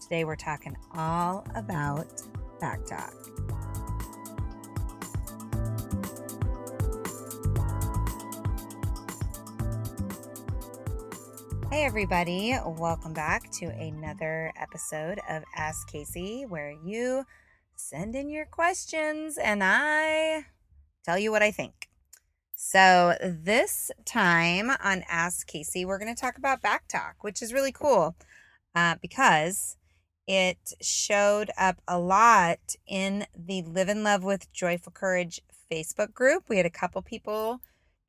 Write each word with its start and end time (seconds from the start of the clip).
Today 0.00 0.24
we're 0.24 0.36
talking 0.36 0.76
all 0.94 1.44
about 1.54 2.22
back 2.60 2.84
talk. 2.86 3.12
Hey, 11.70 11.84
everybody, 11.84 12.56
welcome 12.64 13.12
back 13.12 13.50
to 13.52 13.66
another 13.66 14.52
episode 14.56 15.18
of 15.28 15.42
Ask 15.56 15.88
Casey, 15.88 16.44
where 16.46 16.72
you 16.84 17.24
send 17.74 18.14
in 18.14 18.30
your 18.30 18.46
questions 18.46 19.36
and 19.36 19.62
I 19.64 20.46
tell 21.04 21.18
you 21.18 21.30
what 21.30 21.42
I 21.42 21.50
think. 21.50 21.88
So, 22.54 23.16
this 23.20 23.90
time 24.06 24.70
on 24.82 25.04
Ask 25.08 25.46
Casey, 25.46 25.84
we're 25.84 25.98
going 25.98 26.14
to 26.14 26.18
talk 26.20 26.38
about 26.38 26.62
back 26.62 26.88
talk, 26.88 27.16
which 27.22 27.42
is 27.42 27.52
really 27.52 27.72
cool 27.72 28.16
uh, 28.74 28.94
because 29.02 29.76
it 30.26 30.72
showed 30.80 31.50
up 31.56 31.80
a 31.86 31.98
lot 31.98 32.74
in 32.86 33.26
the 33.34 33.62
Live 33.62 33.88
and 33.88 34.02
Love 34.02 34.24
with 34.24 34.52
Joyful 34.52 34.92
Courage 34.92 35.40
Facebook 35.70 36.12
group. 36.12 36.44
We 36.48 36.56
had 36.56 36.66
a 36.66 36.70
couple 36.70 37.02
people 37.02 37.60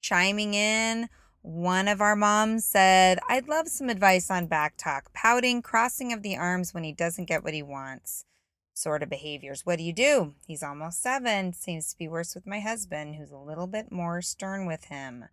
chiming 0.01 0.53
in. 0.53 1.09
One 1.41 1.87
of 1.87 2.01
our 2.01 2.15
moms 2.15 2.65
said, 2.65 3.19
I'd 3.29 3.47
love 3.47 3.67
some 3.67 3.89
advice 3.89 4.29
on 4.29 4.47
back 4.47 4.75
talk, 4.77 5.13
pouting, 5.13 5.61
crossing 5.61 6.11
of 6.11 6.23
the 6.23 6.35
arms 6.35 6.73
when 6.73 6.83
he 6.83 6.91
doesn't 6.91 7.25
get 7.25 7.43
what 7.43 7.53
he 7.53 7.63
wants, 7.63 8.25
sort 8.73 9.03
of 9.03 9.09
behaviors. 9.09 9.65
What 9.65 9.77
do 9.77 9.83
you 9.83 9.93
do? 9.93 10.33
He's 10.45 10.63
almost 10.63 11.01
seven. 11.01 11.53
Seems 11.53 11.91
to 11.91 11.97
be 11.97 12.07
worse 12.07 12.35
with 12.35 12.47
my 12.47 12.59
husband, 12.59 13.15
who's 13.15 13.31
a 13.31 13.37
little 13.37 13.67
bit 13.67 13.91
more 13.91 14.21
stern 14.21 14.65
with 14.65 14.85
him. 14.85 15.25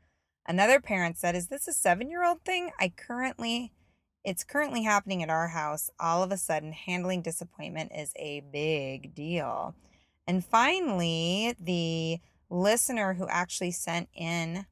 Another 0.47 0.81
parent 0.81 1.17
said, 1.17 1.35
Is 1.35 1.49
this 1.49 1.67
a 1.67 1.73
seven 1.73 2.11
year 2.11 2.25
old 2.25 2.43
thing? 2.45 2.71
I 2.79 2.91
currently 2.91 3.73
it's 4.25 4.45
currently 4.45 4.83
happening 4.83 5.23
at 5.23 5.31
our 5.31 5.49
house. 5.49 5.91
All 6.01 6.23
of 6.23 6.33
a 6.33 6.39
sudden, 6.39 6.73
handling 6.73 7.23
disappointment 7.23 7.93
is 7.95 8.13
a 8.17 8.41
big 8.53 9.15
deal. 9.15 9.75
And 10.27 10.45
finally, 10.45 11.55
the 11.61 12.21
listener 12.49 13.15
who 13.15 13.29
actually 13.29 13.73
sent 13.73 14.09
in 14.15 14.67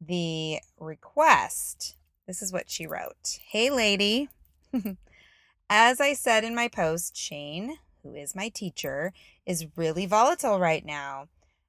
the 0.00 0.60
request, 0.78 1.96
this 2.26 2.40
is 2.40 2.52
what 2.52 2.70
she 2.70 2.86
wrote 2.86 3.40
Hey, 3.48 3.70
lady. 3.70 4.28
As 5.70 6.00
I 6.00 6.14
said 6.14 6.44
in 6.44 6.54
my 6.54 6.68
post, 6.68 7.14
Sheane, 7.14 7.72
who 8.02 8.14
is 8.14 8.36
my 8.36 8.48
teacher, 8.48 9.12
is 9.44 9.66
really 9.76 10.06
volatile 10.06 10.58
right 10.58 10.84
now. 10.84 11.26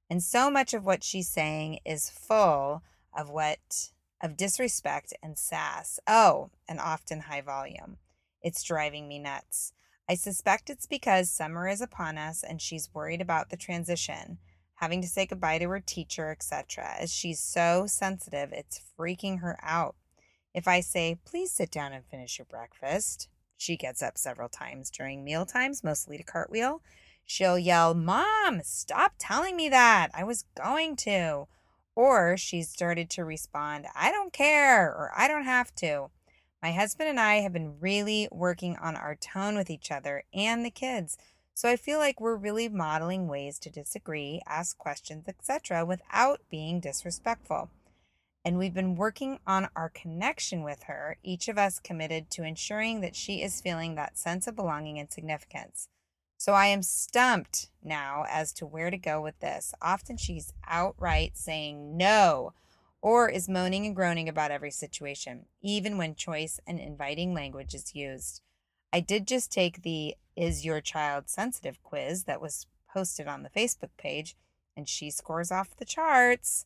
And 0.09 0.23
so 0.23 0.49
much 0.49 0.73
of 0.73 0.85
what 0.85 1.03
she's 1.03 1.27
saying 1.27 1.79
is 1.85 2.09
full 2.09 2.83
of 3.17 3.29
what 3.29 3.89
of 4.21 4.37
disrespect 4.37 5.13
and 5.23 5.37
sass. 5.37 5.99
Oh, 6.07 6.49
and 6.67 6.79
often 6.79 7.21
high 7.21 7.41
volume. 7.41 7.97
It's 8.41 8.63
driving 8.63 9.07
me 9.07 9.19
nuts. 9.19 9.73
I 10.09 10.15
suspect 10.15 10.69
it's 10.69 10.87
because 10.87 11.29
summer 11.29 11.67
is 11.67 11.81
upon 11.81 12.17
us 12.17 12.43
and 12.43 12.61
she's 12.61 12.93
worried 12.93 13.21
about 13.21 13.49
the 13.49 13.57
transition, 13.57 14.39
having 14.75 15.01
to 15.01 15.07
say 15.07 15.25
goodbye 15.25 15.59
to 15.59 15.69
her 15.69 15.79
teacher, 15.79 16.31
etc. 16.31 16.95
As 16.99 17.13
she's 17.13 17.39
so 17.39 17.85
sensitive, 17.87 18.51
it's 18.51 18.81
freaking 18.97 19.41
her 19.41 19.59
out. 19.61 19.95
If 20.53 20.67
I 20.67 20.79
say, 20.79 21.19
please 21.25 21.51
sit 21.51 21.69
down 21.69 21.93
and 21.93 22.03
finish 22.05 22.39
your 22.39 22.45
breakfast, 22.45 23.29
she 23.55 23.77
gets 23.77 24.01
up 24.01 24.17
several 24.17 24.49
times 24.49 24.89
during 24.89 25.23
meal 25.23 25.45
times, 25.45 25.83
mostly 25.83 26.17
to 26.17 26.23
cartwheel. 26.23 26.81
She'll 27.25 27.59
yell, 27.59 27.93
Mom, 27.93 28.61
stop 28.63 29.13
telling 29.19 29.55
me 29.55 29.69
that. 29.69 30.09
I 30.13 30.23
was 30.23 30.45
going 30.55 30.95
to. 30.97 31.47
Or 31.95 32.37
she 32.37 32.63
started 32.63 33.09
to 33.11 33.25
respond, 33.25 33.87
I 33.95 34.11
don't 34.11 34.33
care, 34.33 34.87
or 34.87 35.11
I 35.15 35.27
don't 35.27 35.43
have 35.43 35.73
to. 35.75 36.09
My 36.61 36.71
husband 36.71 37.09
and 37.09 37.19
I 37.19 37.35
have 37.37 37.53
been 37.53 37.79
really 37.79 38.27
working 38.31 38.75
on 38.77 38.95
our 38.95 39.15
tone 39.15 39.55
with 39.55 39.69
each 39.69 39.91
other 39.91 40.23
and 40.33 40.65
the 40.65 40.71
kids. 40.71 41.17
So 41.53 41.67
I 41.69 41.75
feel 41.75 41.99
like 41.99 42.21
we're 42.21 42.35
really 42.35 42.69
modeling 42.69 43.27
ways 43.27 43.59
to 43.59 43.69
disagree, 43.69 44.41
ask 44.47 44.77
questions, 44.77 45.27
etc., 45.27 45.85
without 45.85 46.41
being 46.49 46.79
disrespectful. 46.79 47.69
And 48.45 48.57
we've 48.57 48.73
been 48.73 48.95
working 48.95 49.39
on 49.45 49.67
our 49.75 49.89
connection 49.89 50.63
with 50.63 50.83
her, 50.83 51.17
each 51.23 51.49
of 51.49 51.57
us 51.57 51.79
committed 51.79 52.29
to 52.31 52.43
ensuring 52.43 53.01
that 53.01 53.15
she 53.15 53.41
is 53.41 53.59
feeling 53.59 53.95
that 53.95 54.17
sense 54.17 54.47
of 54.47 54.55
belonging 54.55 54.97
and 54.99 55.11
significance. 55.11 55.89
So 56.39 56.53
I 56.53 56.67
am 56.67 56.83
stumped 56.83 57.67
now 57.83 58.23
as 58.29 58.53
to 58.53 58.65
where 58.65 58.89
to 58.89 58.97
go 58.97 59.21
with 59.21 59.37
this. 59.41 59.73
Often 59.81 60.17
she's 60.17 60.53
outright 60.65 61.37
saying 61.37 61.97
no 61.97 62.53
or 63.01 63.27
is 63.27 63.49
moaning 63.49 63.85
and 63.85 63.93
groaning 63.93 64.29
about 64.29 64.49
every 64.49 64.71
situation, 64.71 65.47
even 65.61 65.97
when 65.97 66.15
choice 66.15 66.57
and 66.65 66.79
inviting 66.79 67.33
language 67.33 67.73
is 67.73 67.93
used. 67.93 68.41
I 68.93 69.01
did 69.01 69.27
just 69.27 69.51
take 69.51 69.81
the 69.81 70.15
Is 70.37 70.63
Your 70.63 70.79
Child 70.79 71.27
Sensitive 71.27 71.83
quiz 71.83 72.23
that 72.23 72.39
was 72.39 72.67
posted 72.93 73.27
on 73.27 73.43
the 73.43 73.49
Facebook 73.49 73.91
page, 73.97 74.37
and 74.77 74.87
she 74.87 75.11
scores 75.11 75.51
off 75.51 75.75
the 75.75 75.83
charts. 75.83 76.65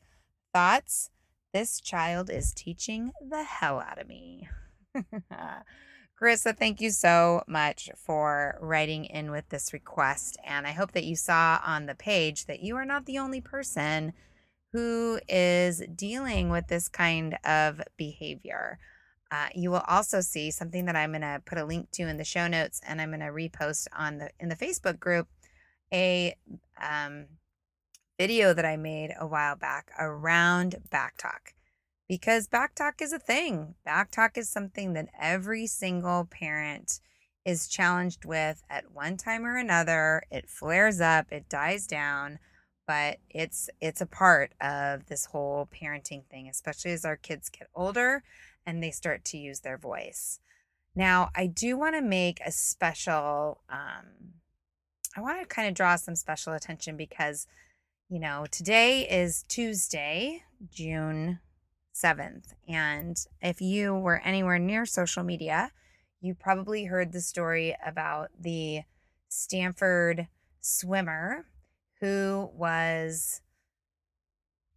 Thoughts? 0.53 1.09
This 1.51 1.81
child 1.81 2.29
is 2.29 2.53
teaching 2.53 3.12
the 3.28 3.44
hell 3.44 3.79
out 3.79 4.00
of 4.00 4.07
me. 4.07 4.47
Carissa, 6.23 6.57
thank 6.57 6.79
you 6.79 6.89
so 6.89 7.44
much 7.47 7.89
for 7.97 8.57
writing 8.61 9.03
in 9.03 9.29
with 9.29 9.50
this 9.50 9.73
request. 9.73 10.38
And 10.45 10.66
I 10.66 10.72
hope 10.72 10.94
that 10.94 11.03
you 11.03 11.17
saw 11.17 11.59
on 11.66 11.85
the 11.85 11.95
page 11.95 12.45
that 12.45 12.61
you 12.61 12.78
are 12.78 12.85
not 12.85 13.06
the 13.06 13.17
only 13.17 13.41
person 13.41 14.13
who 14.72 15.19
is 15.28 15.83
dealing 15.94 16.50
with 16.50 16.67
this 16.67 16.88
kind 16.88 17.38
of 17.44 17.81
behavior. 17.97 18.80
Uh, 19.31 19.48
you 19.53 19.69
will 19.69 19.83
also 19.86 20.21
see 20.21 20.50
something 20.50 20.86
that 20.86 20.95
I'm 20.95 21.12
going 21.12 21.24
to 21.24 21.42
put 21.45 21.57
a 21.57 21.65
link 21.65 21.92
to 21.92 22.03
in 22.03 22.15
the 22.15 22.24
show 22.24 22.48
notes, 22.48 22.80
and 22.88 23.01
I'm 23.01 23.09
going 23.09 23.19
to 23.19 23.25
repost 23.25 23.88
on 23.94 24.19
the 24.19 24.30
in 24.39 24.48
the 24.48 24.56
Facebook 24.56 25.01
group 25.01 25.27
a 25.92 26.38
um, 26.81 27.25
video 28.18 28.53
that 28.53 28.65
I 28.65 28.77
made 28.77 29.13
a 29.19 29.27
while 29.27 29.57
back 29.57 29.92
around 30.00 30.77
back 30.89 31.18
talk 31.18 31.53
because 32.07 32.47
back 32.47 32.75
talk 32.75 33.01
is 33.01 33.13
a 33.13 33.19
thing. 33.19 33.75
Back 33.85 34.11
talk 34.11 34.38
is 34.38 34.50
something 34.50 34.94
that 34.94 35.09
every 35.19 35.67
single 35.67 36.25
parent 36.25 37.00
is 37.45 37.67
challenged 37.67 38.25
with 38.25 38.63
at 38.69 38.91
one 38.91 39.17
time 39.17 39.45
or 39.45 39.57
another. 39.57 40.23
It 40.31 40.50
flares 40.50 41.01
up, 41.01 41.31
it 41.31 41.50
dies 41.50 41.88
down, 41.88 42.39
but 42.88 43.17
it's 43.29 43.69
it's 43.81 44.01
a 44.01 44.05
part 44.05 44.53
of 44.61 45.05
this 45.07 45.25
whole 45.25 45.67
parenting 45.67 46.25
thing, 46.29 46.47
especially 46.47 46.91
as 46.91 47.05
our 47.05 47.17
kids 47.17 47.50
get 47.50 47.67
older 47.75 48.23
and 48.65 48.81
they 48.81 48.91
start 48.91 49.25
to 49.25 49.38
use 49.38 49.61
their 49.61 49.77
voice. 49.77 50.39
Now, 50.95 51.31
I 51.35 51.47
do 51.47 51.77
want 51.77 51.95
to 51.95 52.01
make 52.01 52.39
a 52.45 52.51
special 52.51 53.61
um 53.69 54.33
I 55.15 55.21
want 55.21 55.39
to 55.41 55.45
kind 55.45 55.67
of 55.67 55.75
draw 55.75 55.95
some 55.95 56.15
special 56.15 56.53
attention 56.53 56.97
because 56.97 57.47
you 58.09 58.19
know, 58.19 58.45
today 58.51 59.09
is 59.09 59.44
Tuesday, 59.47 60.44
June 60.71 61.39
7th. 61.94 62.54
And 62.68 63.18
if 63.42 63.62
you 63.62 63.95
were 63.95 64.22
anywhere 64.22 64.60
near 64.60 64.86
social 64.86 65.24
media, 65.24 65.72
you 66.22 66.34
probably 66.34 66.86
heard 66.86 67.12
the 67.12 67.22
story 67.22 67.75
about 67.86 68.30
the 68.40 68.81
Stanford 69.30 70.28
swimmer 70.62 71.45
who 72.00 72.50
was 72.54 73.42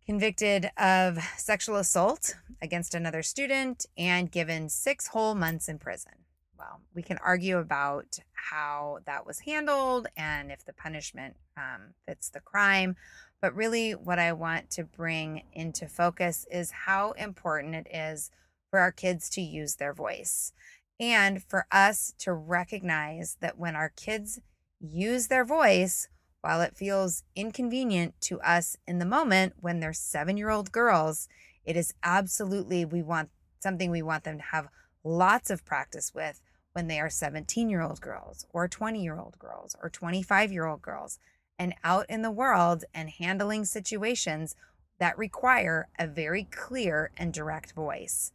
convicted 0.07 0.71
of 0.77 1.19
sexual 1.37 1.77
assault 1.77 2.37
against 2.63 2.95
another 2.95 3.23
student 3.23 3.87
and 3.99 4.31
given 4.31 4.69
six 4.69 5.09
whole 5.09 5.35
months 5.35 5.69
in 5.69 5.79
prison. 5.79 6.12
Well, 6.59 6.81
we 6.95 7.03
can 7.03 7.19
argue 7.19 7.59
about 7.59 8.19
how 8.33 9.01
that 9.07 9.27
was 9.27 9.41
handled 9.41 10.07
and 10.17 10.51
if 10.51 10.65
the 10.65 10.73
punishment 10.73 11.37
um, 11.57 11.95
fits 12.07 12.31
the 12.31 12.41
crime. 12.41 12.97
But 13.41 13.55
really, 13.55 13.93
what 13.93 14.19
I 14.19 14.33
want 14.33 14.71
to 14.71 14.85
bring 14.85 15.43
into 15.53 15.88
focus 15.88 16.47
is 16.50 16.71
how 16.71 17.12
important 17.12 17.75
it 17.75 17.87
is 17.93 18.31
for 18.71 18.79
our 18.81 18.93
kids 18.93 19.29
to 19.31 19.41
use 19.41 19.77
their 19.77 19.93
voice 19.93 20.53
and 20.99 21.43
for 21.43 21.67
us 21.71 22.15
to 22.19 22.33
recognize 22.33 23.37
that 23.41 23.59
when 23.59 23.77
our 23.77 23.91
kids 23.91 24.41
use 24.81 25.29
their 25.29 25.44
voice, 25.44 26.09
while 26.41 26.62
it 26.62 26.77
feels 26.77 27.25
inconvenient 27.35 28.15
to 28.21 28.41
us 28.41 28.77
in 28.87 28.99
the 28.99 29.05
moment 29.05 29.55
when 29.61 29.81
they're 29.81 29.93
seven 29.93 30.37
year 30.37 30.50
old 30.50 30.73
girls, 30.73 31.29
it 31.65 31.77
is 31.77 31.93
absolutely 32.03 32.85
we 32.85 33.03
want 33.03 33.31
something 33.59 33.91
we 33.91 34.03
want 34.03 34.25
them 34.25 34.38
to 34.38 34.44
have 34.44 34.69
lots 35.03 35.50
of 35.50 35.65
practice 35.65 36.15
with 36.15 36.41
when 36.73 36.87
they 36.88 37.00
are 37.00 37.11
17 37.11 37.69
year 37.69 37.83
old 37.83 38.00
girls 38.00 38.47
or 38.50 38.69
20 38.69 39.03
year 39.03 39.19
old 39.19 39.38
girls 39.38 39.75
or 39.83 39.91
25 39.91 40.53
year 40.53 40.67
old 40.67 40.83
girls 40.83 41.19
and 41.58 41.75
out 41.85 42.06
in 42.08 42.23
the 42.23 42.31
world 42.31 42.85
and 42.94 43.11
handling 43.11 43.64
situations 43.64 44.55
that 44.99 45.19
require 45.19 45.88
a 45.99 46.06
very 46.06 46.44
clear 46.44 47.11
and 47.17 47.32
direct 47.32 47.73
voice. 47.73 48.32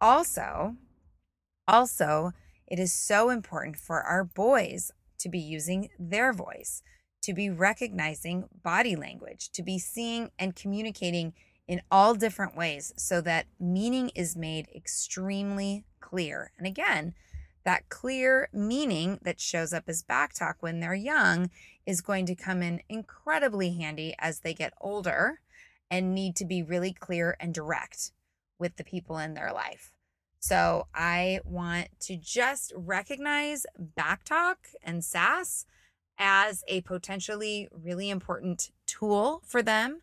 Also, 0.00 0.76
also, 1.66 2.32
it 2.66 2.78
is 2.78 2.92
so 2.92 3.30
important 3.30 3.76
for 3.76 4.02
our 4.02 4.24
boys 4.24 4.92
to 5.18 5.28
be 5.28 5.38
using 5.38 5.88
their 5.98 6.32
voice, 6.32 6.82
to 7.22 7.32
be 7.32 7.50
recognizing 7.50 8.48
body 8.62 8.94
language, 8.94 9.50
to 9.52 9.62
be 9.62 9.78
seeing 9.78 10.30
and 10.38 10.54
communicating 10.54 11.32
in 11.66 11.82
all 11.90 12.14
different 12.14 12.56
ways 12.56 12.94
so 12.96 13.20
that 13.20 13.46
meaning 13.60 14.10
is 14.14 14.36
made 14.36 14.68
extremely 14.74 15.84
clear. 16.00 16.52
And 16.56 16.66
again, 16.66 17.14
that 17.64 17.88
clear 17.90 18.48
meaning 18.52 19.18
that 19.22 19.40
shows 19.40 19.74
up 19.74 19.84
as 19.88 20.02
backtalk 20.02 20.54
when 20.60 20.80
they're 20.80 20.94
young 20.94 21.50
is 21.88 22.02
going 22.02 22.26
to 22.26 22.34
come 22.34 22.62
in 22.62 22.82
incredibly 22.90 23.72
handy 23.72 24.14
as 24.18 24.40
they 24.40 24.52
get 24.52 24.74
older 24.78 25.40
and 25.90 26.14
need 26.14 26.36
to 26.36 26.44
be 26.44 26.62
really 26.62 26.92
clear 26.92 27.34
and 27.40 27.54
direct 27.54 28.12
with 28.58 28.76
the 28.76 28.84
people 28.84 29.16
in 29.16 29.32
their 29.32 29.50
life. 29.54 29.90
So 30.38 30.86
I 30.94 31.40
want 31.46 31.88
to 32.00 32.18
just 32.18 32.74
recognize 32.76 33.64
backtalk 33.96 34.56
and 34.82 35.02
sass 35.02 35.64
as 36.18 36.62
a 36.68 36.82
potentially 36.82 37.68
really 37.72 38.10
important 38.10 38.70
tool 38.86 39.40
for 39.46 39.62
them 39.62 40.02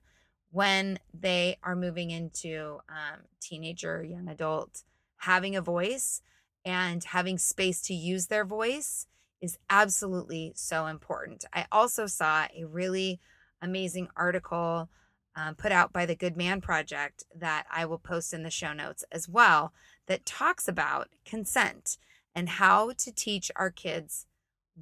when 0.52 0.98
they 1.14 1.58
are 1.62 1.76
moving 1.76 2.10
into 2.10 2.80
um, 2.90 3.20
teenager, 3.40 4.04
young 4.04 4.28
adult, 4.28 4.82
having 5.18 5.56
a 5.56 5.62
voice 5.62 6.24
and 6.66 7.04
having 7.04 7.38
space 7.38 7.84
to 7.84 7.94
use 7.94 8.26
their 8.26 8.44
voice 8.44 9.06
is 9.46 9.58
absolutely 9.70 10.52
so 10.56 10.88
important. 10.88 11.46
I 11.54 11.66
also 11.72 12.08
saw 12.08 12.48
a 12.56 12.66
really 12.66 13.20
amazing 13.62 14.10
article 14.18 14.90
um, 15.36 15.56
put 15.56 15.72
out 15.72 15.94
by 15.94 16.06
the 16.06 16.16
Good 16.16 16.36
Men 16.36 16.62
Project 16.62 17.24
that 17.36 17.66
I 17.72 17.86
will 17.86 17.98
post 17.98 18.34
in 18.34 18.44
the 18.44 18.50
show 18.50 18.74
notes 18.74 19.04
as 19.12 19.30
well 19.30 19.74
that 20.08 20.26
talks 20.26 20.68
about 20.68 21.10
consent 21.26 21.98
and 22.34 22.50
how 22.50 22.92
to 22.98 23.12
teach 23.12 23.52
our 23.56 23.70
kids 23.70 24.26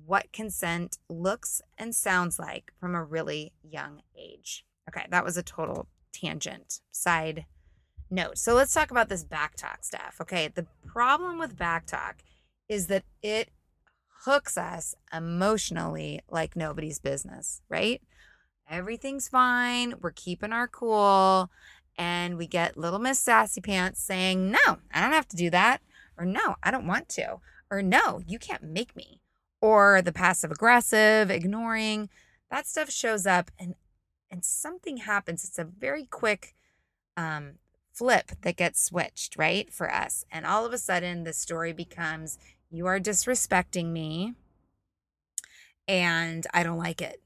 what 0.05 0.31
consent 0.31 0.97
looks 1.09 1.61
and 1.77 1.93
sounds 1.93 2.39
like 2.39 2.71
from 2.79 2.95
a 2.95 3.03
really 3.03 3.53
young 3.63 4.01
age. 4.17 4.65
Okay, 4.89 5.05
that 5.09 5.23
was 5.23 5.37
a 5.37 5.43
total 5.43 5.87
tangent 6.11 6.79
side 6.91 7.45
note. 8.09 8.37
So 8.37 8.53
let's 8.53 8.73
talk 8.73 8.91
about 8.91 9.09
this 9.09 9.23
backtalk 9.23 9.83
stuff. 9.83 10.17
Okay, 10.21 10.49
the 10.53 10.67
problem 10.85 11.39
with 11.39 11.57
backtalk 11.57 12.15
is 12.69 12.87
that 12.87 13.03
it 13.21 13.49
hooks 14.25 14.57
us 14.57 14.95
emotionally 15.13 16.21
like 16.29 16.55
nobody's 16.55 16.99
business, 16.99 17.61
right? 17.69 18.01
Everything's 18.69 19.27
fine. 19.27 19.95
We're 20.01 20.11
keeping 20.11 20.53
our 20.53 20.67
cool. 20.67 21.51
And 21.97 22.37
we 22.37 22.47
get 22.47 22.77
little 22.77 22.99
Miss 22.99 23.19
Sassy 23.19 23.61
Pants 23.61 24.01
saying, 24.01 24.49
No, 24.49 24.79
I 24.93 25.01
don't 25.01 25.11
have 25.11 25.27
to 25.29 25.37
do 25.37 25.49
that. 25.49 25.81
Or 26.17 26.25
no, 26.25 26.55
I 26.63 26.71
don't 26.71 26.87
want 26.87 27.09
to. 27.09 27.37
Or 27.69 27.81
no, 27.81 28.21
you 28.25 28.39
can't 28.39 28.63
make 28.63 28.95
me. 28.95 29.19
Or 29.61 30.01
the 30.01 30.11
passive 30.11 30.51
aggressive, 30.51 31.29
ignoring. 31.29 32.09
That 32.49 32.67
stuff 32.67 32.89
shows 32.89 33.25
up 33.25 33.51
and 33.59 33.75
and 34.31 34.43
something 34.43 34.97
happens. 34.97 35.43
It's 35.43 35.59
a 35.59 35.63
very 35.63 36.05
quick 36.05 36.55
um, 37.15 37.59
flip 37.93 38.31
that 38.41 38.57
gets 38.57 38.83
switched, 38.83 39.37
right? 39.37 39.71
For 39.71 39.91
us. 39.93 40.25
And 40.31 40.45
all 40.45 40.65
of 40.65 40.73
a 40.73 40.79
sudden, 40.79 41.23
the 41.23 41.33
story 41.33 41.71
becomes 41.71 42.39
you 42.73 42.87
are 42.87 42.99
disrespecting 42.99 43.91
me 43.91 44.33
and 45.87 46.47
I 46.53 46.63
don't 46.63 46.79
like 46.79 47.01
it. 47.03 47.21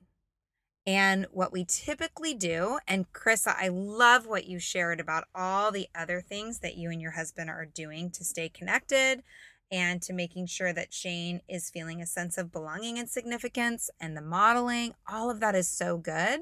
And 0.85 1.25
what 1.31 1.53
we 1.53 1.65
typically 1.65 2.33
do, 2.33 2.79
and 2.87 3.11
Carissa, 3.13 3.55
I 3.57 3.69
love 3.69 4.25
what 4.25 4.45
you 4.45 4.59
shared 4.59 4.99
about 4.99 5.25
all 5.33 5.71
the 5.71 5.87
other 5.95 6.19
things 6.19 6.59
that 6.59 6.75
you 6.75 6.89
and 6.91 7.01
your 7.01 7.11
husband 7.11 7.49
are 7.49 7.65
doing 7.65 8.09
to 8.11 8.25
stay 8.25 8.49
connected 8.49 9.23
and 9.71 10.01
to 10.01 10.13
making 10.13 10.47
sure 10.47 10.73
that 10.73 10.91
Sheane 10.91 11.39
is 11.47 11.69
feeling 11.69 12.01
a 12.01 12.05
sense 12.05 12.37
of 12.37 12.51
belonging 12.51 12.99
and 12.99 13.09
significance 13.09 13.89
and 14.01 14.17
the 14.17 14.21
modeling. 14.21 14.95
All 15.09 15.29
of 15.29 15.39
that 15.39 15.55
is 15.55 15.69
so 15.69 15.97
good. 15.97 16.41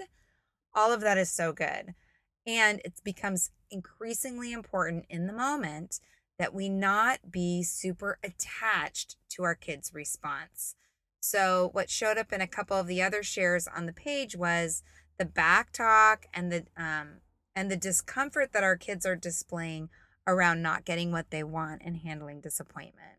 All 0.73 0.91
of 0.91 1.01
that 1.01 1.17
is 1.17 1.31
so 1.31 1.53
good. 1.53 1.93
And 2.45 2.81
it 2.83 2.93
becomes 3.03 3.51
increasingly 3.69 4.51
important 4.51 5.05
in 5.09 5.27
the 5.27 5.33
moment 5.33 5.99
that 6.37 6.53
we 6.53 6.69
not 6.69 7.31
be 7.31 7.63
super 7.63 8.19
attached 8.23 9.15
to 9.29 9.43
our 9.43 9.55
kids' 9.55 9.93
response. 9.93 10.75
So, 11.19 11.69
what 11.73 11.89
showed 11.89 12.17
up 12.17 12.31
in 12.31 12.41
a 12.41 12.47
couple 12.47 12.77
of 12.77 12.87
the 12.87 13.01
other 13.01 13.23
shares 13.23 13.67
on 13.67 13.85
the 13.85 13.93
page 13.93 14.35
was 14.35 14.83
the 15.17 15.25
back 15.25 15.71
talk 15.71 16.27
and 16.33 16.51
the 16.51 16.65
um, 16.77 17.21
and 17.55 17.71
the 17.71 17.77
discomfort 17.77 18.51
that 18.51 18.63
our 18.63 18.75
kids 18.75 19.05
are 19.05 19.15
displaying 19.15 19.89
around 20.27 20.61
not 20.61 20.85
getting 20.85 21.11
what 21.11 21.31
they 21.31 21.43
want 21.43 21.81
and 21.85 21.97
handling 21.97 22.41
disappointment. 22.41 23.17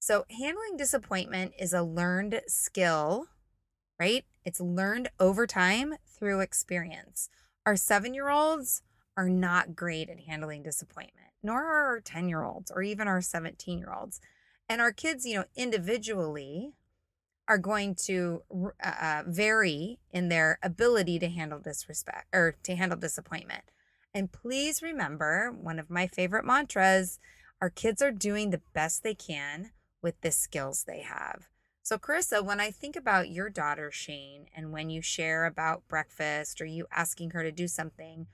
So, 0.00 0.24
handling 0.30 0.76
disappointment 0.76 1.52
is 1.58 1.72
a 1.72 1.82
learned 1.82 2.40
skill, 2.46 3.26
right? 3.98 4.24
It's 4.44 4.60
learned 4.60 5.10
over 5.20 5.46
time 5.46 5.94
through 6.06 6.40
experience. 6.40 7.28
Our 7.66 7.76
seven 7.76 8.14
year 8.14 8.30
olds 8.30 8.82
are 9.16 9.28
not 9.28 9.76
great 9.76 10.08
at 10.08 10.20
handling 10.20 10.62
disappointment, 10.62 11.29
nor 11.42 11.62
are 11.64 11.86
our 11.86 12.00
10 12.00 12.28
year 12.28 12.44
olds 12.44 12.70
or 12.70 12.82
even 12.82 13.08
our 13.08 13.20
17 13.20 13.78
year 13.78 13.92
olds. 13.92 14.20
And 14.68 14.80
our 14.80 14.92
kids, 14.92 15.26
you 15.26 15.36
know, 15.36 15.44
individually 15.56 16.72
are 17.48 17.58
going 17.58 17.94
to 17.96 18.42
uh, 18.82 18.92
uh, 19.02 19.22
vary 19.26 19.98
in 20.12 20.28
their 20.28 20.58
ability 20.62 21.18
to 21.18 21.28
handle 21.28 21.58
disrespect 21.58 22.26
or 22.32 22.54
to 22.62 22.76
handle 22.76 22.98
disappointment. 22.98 23.64
And 24.14 24.30
please 24.30 24.82
remember 24.82 25.50
one 25.50 25.78
of 25.78 25.90
my 25.90 26.06
favorite 26.06 26.44
mantras 26.44 27.18
our 27.60 27.70
kids 27.70 28.00
are 28.00 28.12
doing 28.12 28.50
the 28.50 28.62
best 28.72 29.02
they 29.02 29.14
can 29.14 29.72
with 30.02 30.18
the 30.22 30.30
skills 30.30 30.84
they 30.84 31.00
have. 31.00 31.48
So, 31.82 31.98
Carissa, 31.98 32.42
when 32.44 32.60
I 32.60 32.70
think 32.70 32.96
about 32.96 33.30
your 33.30 33.50
daughter, 33.50 33.90
Sheane, 33.92 34.46
and 34.56 34.72
when 34.72 34.88
you 34.90 35.02
share 35.02 35.44
about 35.44 35.86
breakfast 35.88 36.60
or 36.60 36.64
you 36.64 36.86
asking 36.90 37.30
her 37.30 37.42
to 37.42 37.52
do 37.52 37.68
something 37.68 38.26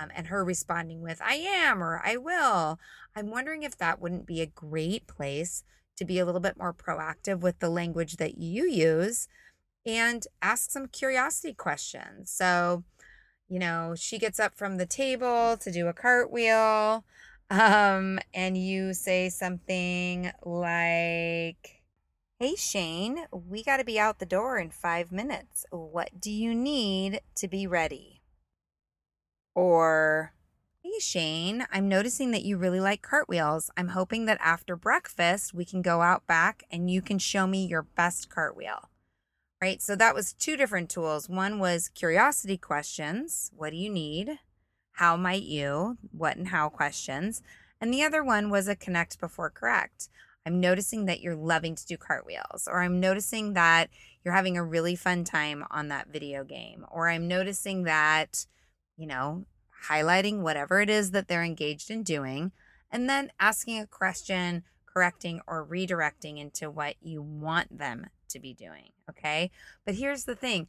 um, 0.00 0.10
and 0.14 0.28
her 0.28 0.44
responding 0.44 1.00
with, 1.00 1.20
I 1.22 1.34
am 1.34 1.82
or 1.82 2.00
I 2.04 2.16
will, 2.16 2.78
I'm 3.14 3.30
wondering 3.30 3.62
if 3.62 3.76
that 3.78 4.00
wouldn't 4.00 4.26
be 4.26 4.40
a 4.40 4.46
great 4.46 5.06
place 5.06 5.64
to 5.96 6.04
be 6.04 6.18
a 6.18 6.24
little 6.24 6.40
bit 6.40 6.56
more 6.56 6.72
proactive 6.72 7.40
with 7.40 7.58
the 7.58 7.68
language 7.68 8.16
that 8.16 8.38
you 8.38 8.64
use 8.64 9.28
and 9.86 10.26
ask 10.40 10.70
some 10.70 10.86
curiosity 10.86 11.52
questions. 11.52 12.30
So, 12.30 12.84
you 13.48 13.58
know, 13.58 13.94
she 13.96 14.18
gets 14.18 14.38
up 14.38 14.54
from 14.54 14.76
the 14.76 14.86
table 14.86 15.56
to 15.58 15.72
do 15.72 15.88
a 15.88 15.92
cartwheel, 15.92 17.04
um, 17.50 18.18
and 18.32 18.56
you 18.56 18.94
say 18.94 19.28
something 19.28 20.30
like, 20.44 21.82
Hey, 22.38 22.54
Sheane, 22.54 23.26
we 23.32 23.62
got 23.62 23.78
to 23.78 23.84
be 23.84 24.00
out 24.00 24.18
the 24.18 24.24
door 24.24 24.58
in 24.58 24.70
five 24.70 25.12
minutes. 25.12 25.66
What 25.70 26.18
do 26.18 26.30
you 26.30 26.54
need 26.54 27.20
to 27.34 27.48
be 27.48 27.66
ready? 27.66 28.19
Or, 29.60 30.32
Hey, 30.82 30.92
Sheane, 31.00 31.66
I'm 31.70 31.86
noticing 31.86 32.30
that 32.30 32.44
you 32.46 32.56
really 32.56 32.80
like 32.80 33.02
cartwheels. 33.02 33.70
I'm 33.76 33.88
hoping 33.88 34.24
that 34.24 34.38
after 34.40 34.74
breakfast, 34.74 35.52
we 35.52 35.66
can 35.66 35.82
go 35.82 36.00
out 36.00 36.26
back 36.26 36.64
and 36.70 36.90
you 36.90 37.02
can 37.02 37.18
show 37.18 37.46
me 37.46 37.66
your 37.66 37.82
best 37.82 38.30
cartwheel. 38.30 38.88
Right? 39.60 39.82
So 39.82 39.94
that 39.96 40.14
was 40.14 40.32
two 40.32 40.56
different 40.56 40.88
tools. 40.88 41.28
One 41.28 41.58
was 41.58 41.90
curiosity 41.90 42.56
questions 42.56 43.50
What 43.54 43.72
do 43.72 43.76
you 43.76 43.90
need? 43.90 44.38
how 44.92 45.18
might 45.18 45.42
you, 45.42 45.98
what 46.10 46.38
and 46.38 46.48
how 46.48 46.70
questions. 46.70 47.42
And 47.82 47.92
the 47.92 48.02
other 48.02 48.24
one 48.24 48.48
was 48.48 48.66
a 48.66 48.74
connect 48.74 49.20
before 49.20 49.50
correct. 49.50 50.08
I'm 50.46 50.58
noticing 50.58 51.04
that 51.04 51.20
you're 51.20 51.36
loving 51.36 51.74
to 51.74 51.86
do 51.86 51.98
cartwheels, 51.98 52.66
or 52.66 52.80
I'm 52.80 52.98
noticing 52.98 53.52
that 53.52 53.90
you're 54.24 54.34
having 54.34 54.56
a 54.56 54.64
really 54.64 54.96
fun 54.96 55.24
time 55.24 55.66
on 55.70 55.88
that 55.88 56.08
video 56.08 56.44
game, 56.44 56.86
or 56.90 57.10
I'm 57.10 57.28
noticing 57.28 57.82
that, 57.82 58.46
you 59.00 59.06
know, 59.06 59.46
highlighting 59.88 60.40
whatever 60.40 60.80
it 60.80 60.90
is 60.90 61.12
that 61.12 61.26
they're 61.26 61.42
engaged 61.42 61.90
in 61.90 62.02
doing, 62.02 62.52
and 62.92 63.08
then 63.08 63.32
asking 63.40 63.80
a 63.80 63.86
question, 63.86 64.62
correcting, 64.84 65.40
or 65.46 65.66
redirecting 65.66 66.38
into 66.38 66.70
what 66.70 66.96
you 67.00 67.22
want 67.22 67.78
them 67.78 68.06
to 68.28 68.38
be 68.38 68.52
doing. 68.52 68.90
Okay. 69.08 69.50
But 69.86 69.94
here's 69.94 70.24
the 70.24 70.36
thing 70.36 70.68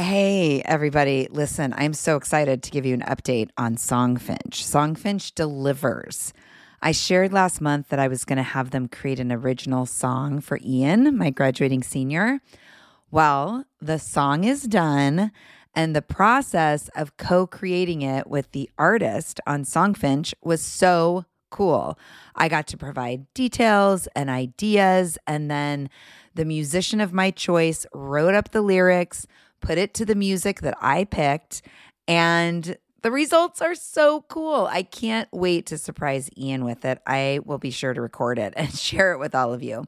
Hey, 0.00 0.62
everybody. 0.62 1.26
Listen, 1.28 1.74
I'm 1.76 1.92
so 1.92 2.14
excited 2.14 2.62
to 2.62 2.70
give 2.70 2.86
you 2.86 2.94
an 2.94 3.00
update 3.00 3.50
on 3.58 3.74
Songfinch. 3.74 4.52
Songfinch 4.52 5.34
delivers. 5.34 6.32
I 6.80 6.92
shared 6.92 7.32
last 7.32 7.60
month 7.60 7.88
that 7.88 7.98
I 7.98 8.06
was 8.06 8.24
going 8.24 8.36
to 8.36 8.44
have 8.44 8.70
them 8.70 8.86
create 8.86 9.18
an 9.18 9.32
original 9.32 9.86
song 9.86 10.40
for 10.40 10.60
Ian, 10.64 11.18
my 11.18 11.30
graduating 11.30 11.82
senior. 11.82 12.38
Well, 13.10 13.64
the 13.80 13.98
song 13.98 14.44
is 14.44 14.62
done, 14.62 15.32
and 15.74 15.96
the 15.96 16.02
process 16.02 16.88
of 16.94 17.16
co 17.16 17.48
creating 17.48 18.02
it 18.02 18.28
with 18.28 18.52
the 18.52 18.70
artist 18.78 19.40
on 19.48 19.64
Songfinch 19.64 20.32
was 20.44 20.62
so 20.62 21.24
cool. 21.50 21.98
I 22.36 22.48
got 22.48 22.68
to 22.68 22.76
provide 22.76 23.26
details 23.34 24.06
and 24.14 24.30
ideas, 24.30 25.18
and 25.26 25.50
then 25.50 25.90
the 26.36 26.44
musician 26.44 27.00
of 27.00 27.12
my 27.12 27.32
choice 27.32 27.84
wrote 27.92 28.34
up 28.34 28.52
the 28.52 28.62
lyrics 28.62 29.26
put 29.60 29.78
it 29.78 29.94
to 29.94 30.04
the 30.04 30.14
music 30.14 30.60
that 30.60 30.76
I 30.80 31.04
picked, 31.04 31.62
and 32.06 32.76
the 33.02 33.10
results 33.10 33.62
are 33.62 33.74
so 33.74 34.22
cool. 34.22 34.66
I 34.70 34.82
can't 34.82 35.28
wait 35.32 35.66
to 35.66 35.78
surprise 35.78 36.30
Ian 36.36 36.64
with 36.64 36.84
it. 36.84 37.00
I 37.06 37.40
will 37.44 37.58
be 37.58 37.70
sure 37.70 37.94
to 37.94 38.00
record 38.00 38.38
it 38.38 38.54
and 38.56 38.72
share 38.74 39.12
it 39.12 39.18
with 39.18 39.34
all 39.34 39.52
of 39.52 39.62
you. 39.62 39.84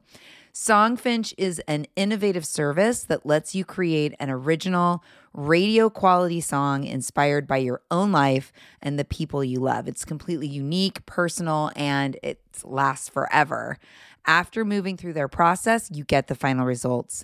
Songfinch 0.53 1.33
is 1.37 1.59
an 1.67 1.87
innovative 1.95 2.45
service 2.45 3.03
that 3.03 3.25
lets 3.25 3.55
you 3.55 3.63
create 3.63 4.13
an 4.19 4.29
original 4.29 5.01
radio 5.33 5.89
quality 5.89 6.41
song 6.41 6.83
inspired 6.83 7.47
by 7.47 7.57
your 7.57 7.81
own 7.89 8.11
life 8.11 8.51
and 8.81 8.99
the 8.99 9.05
people 9.05 9.43
you 9.45 9.59
love. 9.59 9.87
It's 9.87 10.03
completely 10.03 10.47
unique, 10.47 11.05
personal, 11.05 11.71
and 11.75 12.17
it 12.21 12.41
lasts 12.65 13.07
forever. 13.07 13.77
After 14.27 14.65
moving 14.65 14.97
through 14.97 15.13
their 15.13 15.29
process, 15.29 15.89
you 15.91 16.03
get 16.03 16.27
the 16.27 16.35
final 16.35 16.65
results 16.65 17.23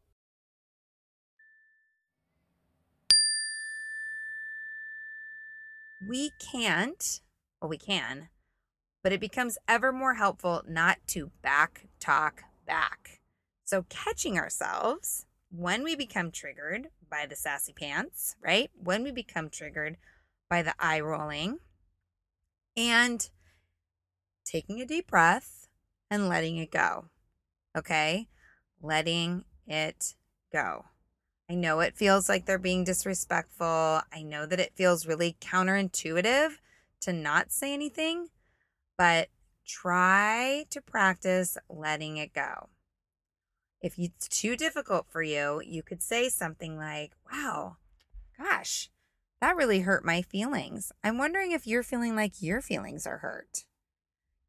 We 6.07 6.31
can't, 6.39 7.21
well, 7.61 7.69
we 7.69 7.77
can, 7.77 8.29
but 9.03 9.11
it 9.11 9.19
becomes 9.19 9.57
ever 9.67 9.91
more 9.91 10.15
helpful 10.15 10.63
not 10.67 10.97
to 11.07 11.31
back 11.41 11.87
talk 11.99 12.43
back. 12.65 13.21
So, 13.63 13.85
catching 13.89 14.37
ourselves 14.37 15.25
when 15.49 15.83
we 15.83 15.95
become 15.95 16.31
triggered 16.31 16.87
by 17.09 17.25
the 17.25 17.35
sassy 17.35 17.73
pants, 17.73 18.35
right? 18.43 18.69
When 18.73 19.03
we 19.03 19.11
become 19.11 19.49
triggered 19.49 19.97
by 20.49 20.61
the 20.61 20.75
eye 20.79 20.99
rolling, 20.99 21.59
and 22.75 23.29
taking 24.45 24.81
a 24.81 24.85
deep 24.85 25.07
breath 25.07 25.67
and 26.09 26.27
letting 26.27 26.57
it 26.57 26.71
go. 26.71 27.05
Okay? 27.77 28.27
Letting 28.81 29.45
it 29.67 30.15
go. 30.51 30.85
I 31.51 31.55
know 31.55 31.81
it 31.81 31.97
feels 31.97 32.29
like 32.29 32.45
they're 32.45 32.57
being 32.57 32.85
disrespectful. 32.85 33.99
I 34.13 34.21
know 34.23 34.45
that 34.45 34.61
it 34.61 34.71
feels 34.73 35.05
really 35.05 35.35
counterintuitive 35.41 36.51
to 37.01 37.11
not 37.11 37.51
say 37.51 37.73
anything, 37.73 38.29
but 38.97 39.27
try 39.67 40.65
to 40.69 40.79
practice 40.79 41.57
letting 41.67 42.15
it 42.15 42.33
go. 42.33 42.69
If 43.81 43.99
it's 43.99 44.29
too 44.29 44.55
difficult 44.55 45.07
for 45.09 45.21
you, 45.21 45.61
you 45.65 45.83
could 45.83 46.01
say 46.01 46.29
something 46.29 46.77
like, 46.77 47.11
Wow, 47.29 47.75
gosh, 48.37 48.89
that 49.41 49.57
really 49.57 49.81
hurt 49.81 50.05
my 50.05 50.21
feelings. 50.21 50.93
I'm 51.03 51.17
wondering 51.17 51.51
if 51.51 51.67
you're 51.67 51.83
feeling 51.83 52.15
like 52.15 52.41
your 52.41 52.61
feelings 52.61 53.05
are 53.05 53.17
hurt. 53.17 53.65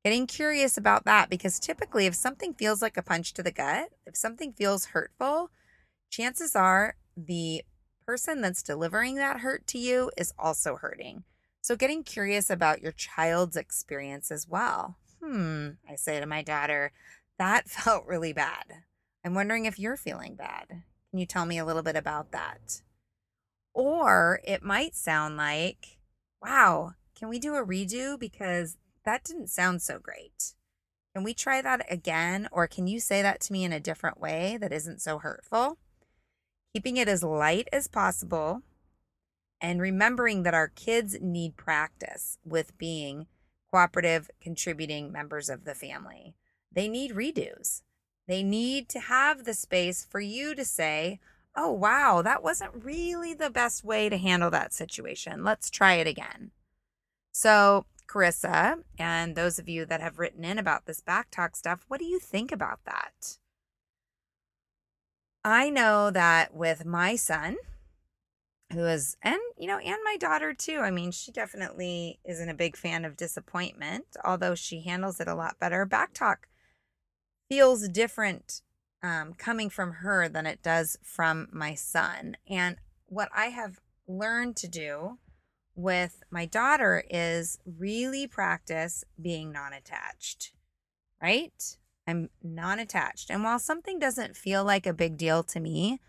Getting 0.04 0.28
curious 0.28 0.76
about 0.76 1.04
that 1.06 1.28
because 1.28 1.58
typically, 1.58 2.06
if 2.06 2.14
something 2.14 2.54
feels 2.54 2.80
like 2.80 2.96
a 2.96 3.02
punch 3.02 3.32
to 3.32 3.42
the 3.42 3.50
gut, 3.50 3.88
if 4.06 4.16
something 4.16 4.52
feels 4.52 4.84
hurtful, 4.84 5.50
chances 6.12 6.54
are 6.54 6.94
the 7.16 7.64
person 8.06 8.42
that's 8.42 8.62
delivering 8.62 9.16
that 9.16 9.40
hurt 9.40 9.66
to 9.68 9.78
you 9.78 10.10
is 10.16 10.32
also 10.38 10.76
hurting. 10.76 11.24
So, 11.62 11.74
getting 11.74 12.04
curious 12.04 12.50
about 12.50 12.82
your 12.82 12.92
child's 12.92 13.56
experience 13.56 14.30
as 14.30 14.46
well. 14.48 14.98
Hmm, 15.22 15.70
I 15.88 15.96
say 15.96 16.20
to 16.20 16.26
my 16.26 16.42
daughter, 16.42 16.92
that 17.38 17.68
felt 17.68 18.06
really 18.06 18.32
bad. 18.32 18.84
I'm 19.24 19.34
wondering 19.34 19.64
if 19.64 19.78
you're 19.78 19.96
feeling 19.96 20.34
bad. 20.34 20.66
Can 20.68 21.18
you 21.18 21.26
tell 21.26 21.46
me 21.46 21.58
a 21.58 21.64
little 21.64 21.82
bit 21.82 21.96
about 21.96 22.32
that? 22.32 22.82
Or 23.72 24.40
it 24.44 24.62
might 24.62 24.94
sound 24.94 25.36
like, 25.36 25.98
wow, 26.42 26.92
can 27.16 27.28
we 27.28 27.38
do 27.38 27.54
a 27.54 27.64
redo? 27.64 28.18
Because 28.18 28.76
that 29.04 29.24
didn't 29.24 29.48
sound 29.48 29.80
so 29.80 29.98
great. 29.98 30.54
Can 31.14 31.24
we 31.24 31.32
try 31.34 31.62
that 31.62 31.90
again? 31.90 32.48
Or 32.50 32.66
can 32.66 32.86
you 32.86 32.98
say 32.98 33.22
that 33.22 33.40
to 33.42 33.52
me 33.52 33.64
in 33.64 33.72
a 33.72 33.80
different 33.80 34.20
way 34.20 34.58
that 34.60 34.72
isn't 34.72 35.00
so 35.00 35.18
hurtful? 35.18 35.78
Keeping 36.74 36.96
it 36.96 37.08
as 37.08 37.22
light 37.22 37.68
as 37.72 37.86
possible 37.86 38.62
and 39.60 39.80
remembering 39.80 40.42
that 40.42 40.54
our 40.54 40.68
kids 40.68 41.18
need 41.20 41.56
practice 41.56 42.38
with 42.44 42.76
being 42.78 43.26
cooperative, 43.70 44.30
contributing 44.40 45.12
members 45.12 45.48
of 45.48 45.64
the 45.64 45.74
family. 45.74 46.34
They 46.70 46.88
need 46.88 47.12
redos. 47.12 47.82
They 48.26 48.42
need 48.42 48.88
to 48.90 49.00
have 49.00 49.44
the 49.44 49.54
space 49.54 50.04
for 50.04 50.20
you 50.20 50.54
to 50.54 50.64
say, 50.64 51.20
oh, 51.54 51.70
wow, 51.70 52.22
that 52.22 52.42
wasn't 52.42 52.84
really 52.84 53.34
the 53.34 53.50
best 53.50 53.84
way 53.84 54.08
to 54.08 54.16
handle 54.16 54.50
that 54.50 54.72
situation. 54.72 55.44
Let's 55.44 55.70
try 55.70 55.94
it 55.94 56.06
again. 56.06 56.50
So, 57.32 57.86
Carissa, 58.06 58.82
and 58.98 59.34
those 59.34 59.58
of 59.58 59.68
you 59.68 59.84
that 59.86 60.00
have 60.00 60.18
written 60.18 60.44
in 60.44 60.58
about 60.58 60.86
this 60.86 61.00
backtalk 61.00 61.56
stuff, 61.56 61.84
what 61.88 61.98
do 61.98 62.06
you 62.06 62.18
think 62.18 62.52
about 62.52 62.80
that? 62.84 63.38
I 65.44 65.70
know 65.70 66.10
that 66.10 66.54
with 66.54 66.84
my 66.84 67.16
son, 67.16 67.56
who 68.72 68.86
is, 68.86 69.16
and 69.22 69.40
you 69.58 69.66
know, 69.66 69.78
and 69.78 69.98
my 70.04 70.16
daughter 70.16 70.54
too. 70.54 70.78
I 70.78 70.90
mean, 70.90 71.10
she 71.10 71.32
definitely 71.32 72.20
isn't 72.24 72.48
a 72.48 72.54
big 72.54 72.76
fan 72.76 73.04
of 73.04 73.16
disappointment, 73.16 74.06
although 74.24 74.54
she 74.54 74.82
handles 74.82 75.20
it 75.20 75.28
a 75.28 75.34
lot 75.34 75.58
better. 75.58 75.84
Back 75.84 76.14
talk 76.14 76.48
feels 77.48 77.88
different 77.88 78.62
um, 79.02 79.34
coming 79.34 79.68
from 79.68 79.92
her 79.94 80.28
than 80.28 80.46
it 80.46 80.62
does 80.62 80.96
from 81.02 81.48
my 81.52 81.74
son. 81.74 82.36
And 82.48 82.76
what 83.06 83.28
I 83.34 83.46
have 83.46 83.80
learned 84.06 84.56
to 84.56 84.68
do 84.68 85.18
with 85.74 86.22
my 86.30 86.46
daughter 86.46 87.04
is 87.10 87.58
really 87.66 88.26
practice 88.26 89.04
being 89.20 89.52
non 89.52 89.72
attached, 89.72 90.52
right? 91.20 91.76
I'm 92.06 92.30
non 92.42 92.78
attached. 92.78 93.30
And 93.30 93.44
while 93.44 93.58
something 93.58 93.98
doesn't 93.98 94.36
feel 94.36 94.64
like 94.64 94.86
a 94.86 94.92
big 94.92 95.16
deal 95.16 95.42
to 95.44 95.60
me, 95.60 96.00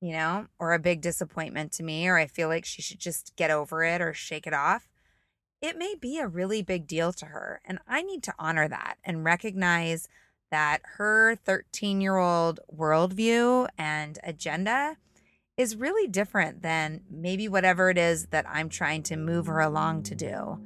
you 0.00 0.12
know, 0.12 0.46
or 0.58 0.72
a 0.72 0.78
big 0.78 1.00
disappointment 1.00 1.72
to 1.72 1.82
me, 1.82 2.08
or 2.08 2.16
I 2.16 2.26
feel 2.26 2.48
like 2.48 2.64
she 2.64 2.82
should 2.82 3.00
just 3.00 3.34
get 3.36 3.50
over 3.50 3.82
it 3.82 4.00
or 4.00 4.14
shake 4.14 4.46
it 4.46 4.54
off, 4.54 4.88
it 5.60 5.76
may 5.76 5.94
be 6.00 6.18
a 6.18 6.28
really 6.28 6.62
big 6.62 6.86
deal 6.86 7.12
to 7.14 7.26
her. 7.26 7.60
And 7.64 7.78
I 7.86 8.02
need 8.02 8.22
to 8.24 8.34
honor 8.38 8.68
that 8.68 8.96
and 9.04 9.24
recognize 9.24 10.08
that 10.50 10.80
her 10.96 11.36
13 11.36 12.00
year 12.00 12.16
old 12.16 12.60
worldview 12.74 13.68
and 13.76 14.18
agenda 14.22 14.96
is 15.56 15.76
really 15.76 16.08
different 16.08 16.62
than 16.62 17.02
maybe 17.10 17.48
whatever 17.48 17.90
it 17.90 17.98
is 17.98 18.26
that 18.26 18.46
I'm 18.48 18.68
trying 18.68 19.02
to 19.04 19.16
move 19.16 19.46
her 19.46 19.60
along 19.60 20.04
to 20.04 20.14
do. 20.14 20.60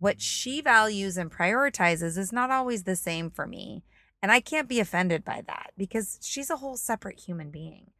What 0.00 0.20
she 0.20 0.60
values 0.60 1.16
and 1.16 1.30
prioritizes 1.30 2.18
is 2.18 2.32
not 2.32 2.50
always 2.50 2.82
the 2.82 2.96
same 2.96 3.30
for 3.30 3.46
me. 3.46 3.84
And 4.24 4.32
I 4.32 4.40
can't 4.40 4.70
be 4.70 4.80
offended 4.80 5.22
by 5.22 5.42
that 5.48 5.72
because 5.76 6.18
she's 6.22 6.48
a 6.48 6.56
whole 6.56 6.78
separate 6.78 7.20
human 7.20 7.50
being. 7.50 7.90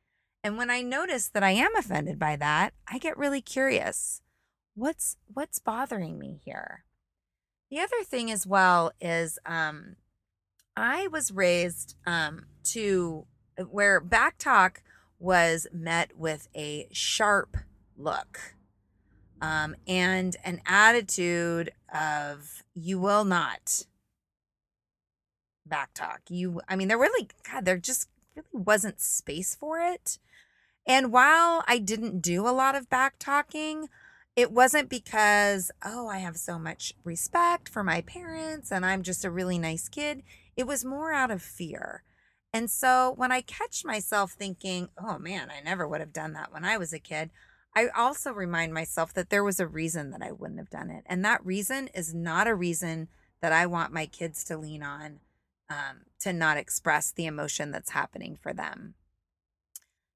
And 0.42 0.56
when 0.56 0.70
I 0.70 0.80
notice 0.80 1.28
that 1.28 1.42
I 1.42 1.50
am 1.50 1.76
offended 1.76 2.18
by 2.18 2.36
that, 2.36 2.72
I 2.88 2.96
get 2.96 3.18
really 3.18 3.42
curious. 3.42 4.22
What's 4.74 5.18
what's 5.26 5.58
bothering 5.58 6.18
me 6.18 6.40
here? 6.42 6.86
The 7.70 7.80
other 7.80 8.02
thing 8.04 8.30
as 8.30 8.46
well 8.46 8.90
is 9.02 9.38
um 9.44 9.96
I 10.74 11.08
was 11.08 11.30
raised 11.30 11.94
um 12.06 12.46
to 12.72 13.26
where 13.68 14.00
back 14.00 14.38
talk 14.38 14.82
was 15.18 15.66
met 15.74 16.16
with 16.16 16.48
a 16.56 16.88
sharp 16.90 17.58
look 17.98 18.54
um, 19.42 19.76
and 19.86 20.36
an 20.42 20.62
attitude 20.64 21.70
of 21.94 22.62
you 22.72 22.98
will 22.98 23.26
not 23.26 23.84
back 25.66 25.94
talk. 25.94 26.22
You 26.28 26.60
i 26.68 26.76
mean 26.76 26.88
there 26.88 26.98
really 26.98 27.28
god 27.50 27.64
there 27.64 27.78
just 27.78 28.08
really 28.36 28.64
wasn't 28.64 29.00
space 29.00 29.54
for 29.54 29.80
it. 29.80 30.18
And 30.86 31.12
while 31.12 31.64
i 31.66 31.78
didn't 31.78 32.20
do 32.20 32.46
a 32.46 32.50
lot 32.50 32.74
of 32.74 32.90
back 32.90 33.14
talking 33.18 33.88
it 34.36 34.50
wasn't 34.50 34.88
because 34.88 35.70
oh 35.84 36.08
i 36.08 36.18
have 36.18 36.36
so 36.36 36.58
much 36.58 36.92
respect 37.04 37.68
for 37.68 37.84
my 37.84 38.00
parents 38.00 38.72
and 38.72 38.84
i'm 38.84 39.02
just 39.02 39.24
a 39.24 39.30
really 39.30 39.58
nice 39.58 39.88
kid. 39.88 40.22
It 40.56 40.66
was 40.66 40.84
more 40.84 41.12
out 41.12 41.30
of 41.30 41.42
fear. 41.42 42.04
And 42.54 42.70
so 42.70 43.12
when 43.16 43.32
I 43.32 43.40
catch 43.40 43.84
myself 43.84 44.30
thinking, 44.30 44.88
oh 44.96 45.18
man, 45.18 45.50
I 45.50 45.60
never 45.60 45.88
would 45.88 45.98
have 45.98 46.12
done 46.12 46.34
that 46.34 46.52
when 46.52 46.64
I 46.64 46.76
was 46.78 46.92
a 46.92 47.00
kid, 47.00 47.30
I 47.74 47.88
also 47.88 48.32
remind 48.32 48.72
myself 48.72 49.12
that 49.14 49.30
there 49.30 49.42
was 49.42 49.58
a 49.58 49.66
reason 49.66 50.12
that 50.12 50.22
I 50.22 50.30
wouldn't 50.30 50.60
have 50.60 50.70
done 50.70 50.88
it. 50.88 51.02
And 51.06 51.24
that 51.24 51.44
reason 51.44 51.88
is 51.88 52.14
not 52.14 52.46
a 52.46 52.54
reason 52.54 53.08
that 53.40 53.52
I 53.52 53.66
want 53.66 53.92
my 53.92 54.06
kids 54.06 54.44
to 54.44 54.56
lean 54.56 54.84
on 54.84 55.18
um, 55.70 56.02
to 56.20 56.32
not 56.32 56.56
express 56.56 57.10
the 57.10 57.26
emotion 57.26 57.70
that's 57.70 57.90
happening 57.90 58.36
for 58.40 58.52
them. 58.52 58.94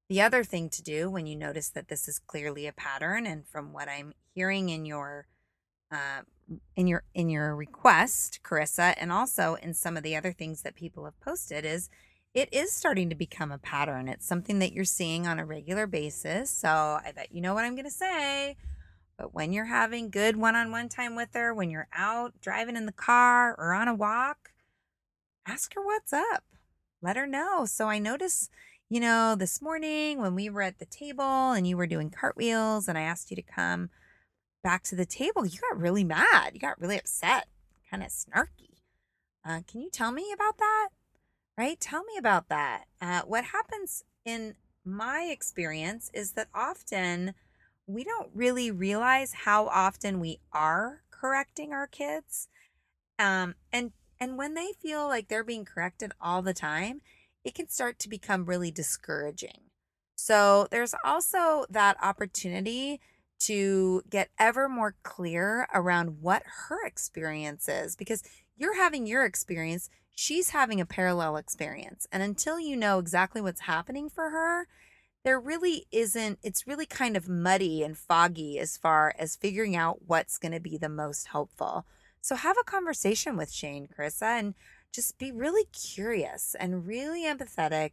The 0.09 0.23
other 0.23 0.43
thing 0.43 0.71
to 0.71 0.83
do 0.83 1.11
when 1.11 1.27
you 1.27 1.37
notice 1.37 1.69
that 1.71 1.89
this 1.89 2.09
is 2.09 2.19
clearly 2.19 2.67
a 2.67 2.73
pattern, 2.73 3.27
and 3.27 3.47
from 3.47 3.73
what 3.73 3.89
I'm 3.89 4.15
hearing 4.35 4.71
in 4.71 4.87
your 4.87 5.27
uh, 5.91 6.23
in 6.77 6.87
your 6.87 7.05
in 7.15 7.29
your 7.29 7.55
request, 7.55 8.41
Carissa, 8.43 8.95
and 8.97 9.13
also 9.13 9.57
in 9.57 9.75
some 9.75 9.97
of 9.97 10.03
the 10.03 10.17
other 10.17 10.33
things 10.33 10.63
that 10.63 10.75
people 10.75 11.05
have 11.05 11.21
posted, 11.21 11.65
is 11.65 11.91
it 12.35 12.49
is 12.53 12.73
starting 12.73 13.09
to 13.11 13.15
become 13.15 13.53
a 13.53 13.59
pattern. 13.59 14.09
It's 14.09 14.27
something 14.27 14.59
that 14.61 14.73
you're 14.73 14.85
seeing 14.85 15.27
on 15.27 15.39
a 15.39 15.45
regular 15.45 15.87
basis. 15.87 16.51
So 16.51 16.69
I 16.69 17.13
bet 17.15 17.33
you 17.33 17.41
know 17.41 17.55
what 17.55 17.65
I'm 17.65 17.75
going 17.75 17.85
to 17.85 17.91
say. 17.91 18.57
But 19.19 19.35
when 19.35 19.53
you're 19.53 19.65
having 19.65 20.11
good 20.11 20.37
one 20.37 20.55
on 20.55 20.71
one 20.71 20.89
time 20.89 21.17
with 21.17 21.31
her, 21.35 21.53
when 21.53 21.71
you're 21.71 21.89
out 21.93 22.41
driving 22.41 22.77
in 22.77 22.87
the 22.87 22.93
car 22.93 23.55
or 23.59 23.75
on 23.75 23.89
a 23.89 23.95
walk, 23.95 24.53
ask 25.49 25.75
her 25.75 25.85
what's 25.85 26.13
up. 26.13 26.45
Let 27.03 27.17
her 27.17 27.27
know. 27.27 27.65
So 27.65 27.89
I 27.89 27.99
notice, 27.99 28.51
you 28.89 29.01
know, 29.01 29.35
this 29.35 29.63
morning 29.63 30.21
when 30.21 30.35
we 30.35 30.51
were 30.51 30.63
at 30.63 30.79
the 30.79 30.87
table 30.87 31.53
and 31.53 31.67
you 31.67 31.77
were 31.77 31.87
doing 31.87 32.11
cartwheels 32.11 32.89
and 32.89 32.99
I 32.99 33.03
asked 33.03 33.31
you 33.31 33.37
to 33.37 33.43
come 33.43 33.91
back 34.63 34.83
to 34.85 34.97
the 34.97 35.07
table, 35.07 35.47
you 35.47 35.59
got 35.61 35.81
really 35.81 36.05
mad. 36.05 36.51
You 36.55 36.61
got 36.61 36.81
really 36.81 36.99
upset, 36.99 37.49
kind 37.91 38.03
of 38.03 38.11
snarky. 38.11 38.83
Uh, 39.45 39.61
can 39.67 39.81
you 39.81 39.91
tell 39.91 40.13
me 40.13 40.33
about 40.33 40.59
that? 40.59 40.89
right? 41.59 41.79
Tell 41.81 42.05
me 42.05 42.17
about 42.17 42.49
that. 42.49 42.85
Uh, 43.03 43.23
what 43.27 43.47
happens 43.47 44.05
in 44.25 44.55
my 44.85 45.29
experience 45.31 46.09
is 46.15 46.33
that 46.33 46.47
often 46.55 47.35
we 47.87 48.05
don't 48.05 48.31
really 48.33 48.71
realize 48.71 49.33
how 49.45 49.67
often 49.67 50.21
we 50.21 50.39
are 50.53 51.03
correcting 51.11 51.73
our 51.73 51.89
kids. 51.89 52.49
Um, 53.19 53.57
and 53.73 53.91
and 54.20 54.37
when 54.37 54.54
they 54.54 54.72
feel 54.81 55.07
like 55.07 55.28
they're 55.28 55.44
being 55.44 55.64
corrected 55.64 56.12
all 56.20 56.42
the 56.42 56.54
time, 56.54 57.00
it 57.44 57.54
can 57.54 57.68
start 57.68 57.98
to 58.00 58.09
become 58.09 58.44
really 58.44 58.70
discouraging. 58.70 59.70
So 60.16 60.66
there's 60.70 60.94
also 61.04 61.64
that 61.70 61.96
opportunity 62.02 63.00
to 63.40 64.02
get 64.11 64.31
ever 64.38 64.68
more 64.68 64.96
clear 65.02 65.68
around 65.72 66.20
what 66.20 66.42
her 66.68 66.85
experience 66.85 67.68
is 67.68 67.94
because 67.94 68.22
you're 68.57 68.76
having 68.76 69.07
your 69.07 69.24
experience, 69.24 69.88
she's 70.14 70.50
having 70.50 70.81
a 70.81 70.87
parallel 70.87 71.37
experience. 71.37 72.07
And 72.11 72.22
until 72.22 72.59
you 72.59 72.76
know 72.76 72.98
exactly 72.98 73.40
what's 73.40 73.61
happening 73.62 74.11
for 74.11 74.31
her, 74.31 74.66
there 75.24 75.38
really 75.38 75.87
isn't, 75.92 76.40
it's 76.42 76.66
really 76.66 76.87
kind 76.87 77.16
of 77.16 77.28
muddy 77.28 77.83
and 77.85 77.96
foggy 77.96 78.59
as 78.59 78.76
far 78.76 79.14
as 79.18 79.37
figuring 79.37 79.76
out 79.76 80.02
what's 80.07 80.38
going 80.38 80.52
to 80.52 80.61
be 80.61 80.76
the 80.76 80.88
most 80.88 81.28
helpful. 81.28 81.87
So 82.20 82.37
have 82.37 82.57
a 82.61 82.64
conversation 82.64 83.37
with 83.37 83.52
Sheane, 83.52 83.88
Carissa, 83.88 84.38
and 84.38 84.54
just 84.92 85.18
be 85.18 85.33
really 85.33 85.64
curious 85.66 86.54
and 86.59 86.87
really 86.87 87.24
empathetic 87.24 87.92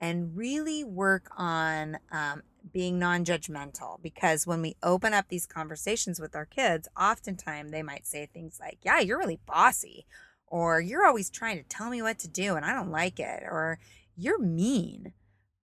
and 0.00 0.36
really 0.36 0.84
work 0.84 1.30
on 1.36 1.98
um, 2.12 2.42
being 2.72 2.98
non 2.98 3.24
judgmental. 3.24 4.00
Because 4.02 4.46
when 4.46 4.62
we 4.62 4.76
open 4.82 5.14
up 5.14 5.28
these 5.28 5.46
conversations 5.46 6.20
with 6.20 6.36
our 6.36 6.46
kids, 6.46 6.88
oftentimes 7.00 7.70
they 7.70 7.82
might 7.82 8.06
say 8.06 8.26
things 8.26 8.58
like, 8.60 8.78
Yeah, 8.82 9.00
you're 9.00 9.18
really 9.18 9.40
bossy 9.46 10.06
or 10.46 10.80
you're 10.80 11.06
always 11.06 11.30
trying 11.30 11.58
to 11.58 11.64
tell 11.64 11.90
me 11.90 12.02
what 12.02 12.18
to 12.20 12.28
do 12.28 12.54
and 12.54 12.64
I 12.64 12.72
don't 12.72 12.90
like 12.90 13.18
it, 13.18 13.42
or 13.42 13.78
you're 14.16 14.38
mean, 14.38 15.12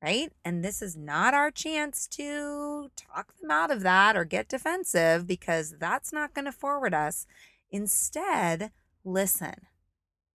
right? 0.02 0.32
And 0.44 0.64
this 0.64 0.82
is 0.82 0.96
not 0.96 1.34
our 1.34 1.52
chance 1.52 2.08
to 2.10 2.92
talk 2.96 3.34
them 3.40 3.50
out 3.50 3.72
of 3.72 3.82
that 3.82 4.16
or 4.16 4.26
get 4.26 4.50
defensive 4.50 5.26
because 5.26 5.76
that's 5.80 6.12
not 6.12 6.34
going 6.34 6.46
to 6.46 6.52
forward 6.52 6.94
us. 6.94 7.26
Instead, 7.74 8.72
listen 9.04 9.56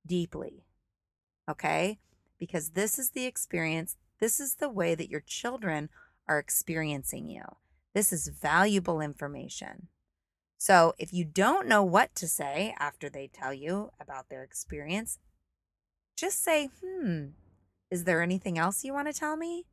deeply, 0.04 0.64
okay? 1.48 2.00
Because 2.36 2.70
this 2.70 2.98
is 2.98 3.10
the 3.10 3.26
experience, 3.26 3.96
this 4.18 4.40
is 4.40 4.56
the 4.56 4.68
way 4.68 4.96
that 4.96 5.08
your 5.08 5.20
children 5.20 5.88
are 6.28 6.40
experiencing 6.40 7.28
you. 7.28 7.44
This 7.94 8.12
is 8.12 8.26
valuable 8.26 9.00
information. 9.00 9.86
So 10.58 10.94
if 10.98 11.12
you 11.12 11.24
don't 11.24 11.68
know 11.68 11.84
what 11.84 12.12
to 12.16 12.26
say 12.26 12.74
after 12.80 13.08
they 13.08 13.28
tell 13.28 13.54
you 13.54 13.92
about 14.00 14.28
their 14.28 14.42
experience, 14.42 15.18
just 16.16 16.42
say, 16.42 16.70
hmm, 16.82 17.26
is 17.88 18.02
there 18.02 18.20
anything 18.20 18.58
else 18.58 18.82
you 18.82 18.92
want 18.92 19.06
to 19.06 19.18
tell 19.18 19.36
me? 19.36 19.66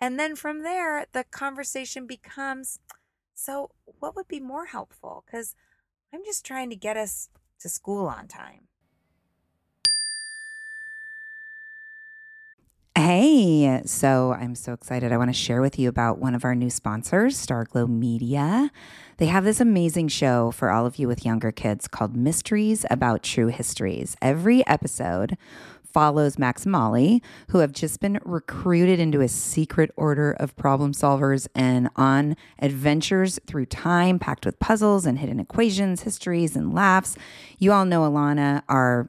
And 0.00 0.18
then 0.18 0.34
from 0.34 0.62
there, 0.62 1.04
the 1.12 1.24
conversation 1.24 2.06
becomes 2.06 2.78
so, 3.34 3.72
what 3.84 4.14
would 4.14 4.28
be 4.28 4.40
more 4.40 4.66
helpful? 4.66 5.24
Because 5.26 5.56
I'm 6.14 6.24
just 6.24 6.46
trying 6.46 6.70
to 6.70 6.76
get 6.76 6.96
us 6.96 7.28
to 7.58 7.68
school 7.68 8.06
on 8.06 8.28
time. 8.28 8.68
Hey, 12.96 13.82
so 13.84 14.32
I'm 14.32 14.54
so 14.54 14.72
excited. 14.74 15.10
I 15.10 15.16
want 15.16 15.30
to 15.30 15.34
share 15.34 15.60
with 15.60 15.76
you 15.76 15.88
about 15.88 16.20
one 16.20 16.36
of 16.36 16.44
our 16.44 16.54
new 16.54 16.70
sponsors, 16.70 17.36
Starglow 17.36 17.88
Media. 17.88 18.70
They 19.16 19.26
have 19.26 19.42
this 19.42 19.60
amazing 19.60 20.06
show 20.06 20.52
for 20.52 20.70
all 20.70 20.86
of 20.86 21.00
you 21.00 21.08
with 21.08 21.24
younger 21.24 21.50
kids 21.50 21.88
called 21.88 22.14
Mysteries 22.14 22.86
About 22.92 23.24
True 23.24 23.48
Histories. 23.48 24.16
Every 24.22 24.64
episode 24.68 25.36
follows 25.94 26.38
Max 26.38 26.66
Molly, 26.66 27.22
who 27.48 27.58
have 27.58 27.72
just 27.72 28.00
been 28.00 28.18
recruited 28.24 28.98
into 28.98 29.20
a 29.20 29.28
secret 29.28 29.92
order 29.96 30.32
of 30.32 30.56
problem 30.56 30.92
solvers 30.92 31.46
and 31.54 31.88
on 31.96 32.36
adventures 32.58 33.38
through 33.46 33.66
time 33.66 34.18
packed 34.18 34.44
with 34.44 34.58
puzzles 34.58 35.06
and 35.06 35.20
hidden 35.20 35.40
equations, 35.40 36.02
histories, 36.02 36.56
and 36.56 36.74
laughs. 36.74 37.16
You 37.58 37.72
all 37.72 37.84
know 37.84 38.02
Alana, 38.02 38.62
our 38.68 39.08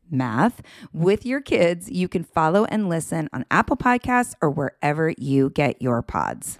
math 0.11 0.61
with 0.93 1.25
your 1.25 1.41
kids, 1.41 1.89
you 1.89 2.07
can 2.07 2.23
follow 2.23 2.65
and 2.65 2.89
listen 2.89 3.29
on 3.33 3.45
Apple 3.49 3.77
Podcasts 3.77 4.35
or 4.41 4.49
wherever 4.49 5.13
you 5.17 5.49
get 5.49 5.81
your 5.81 6.01
pods. 6.01 6.59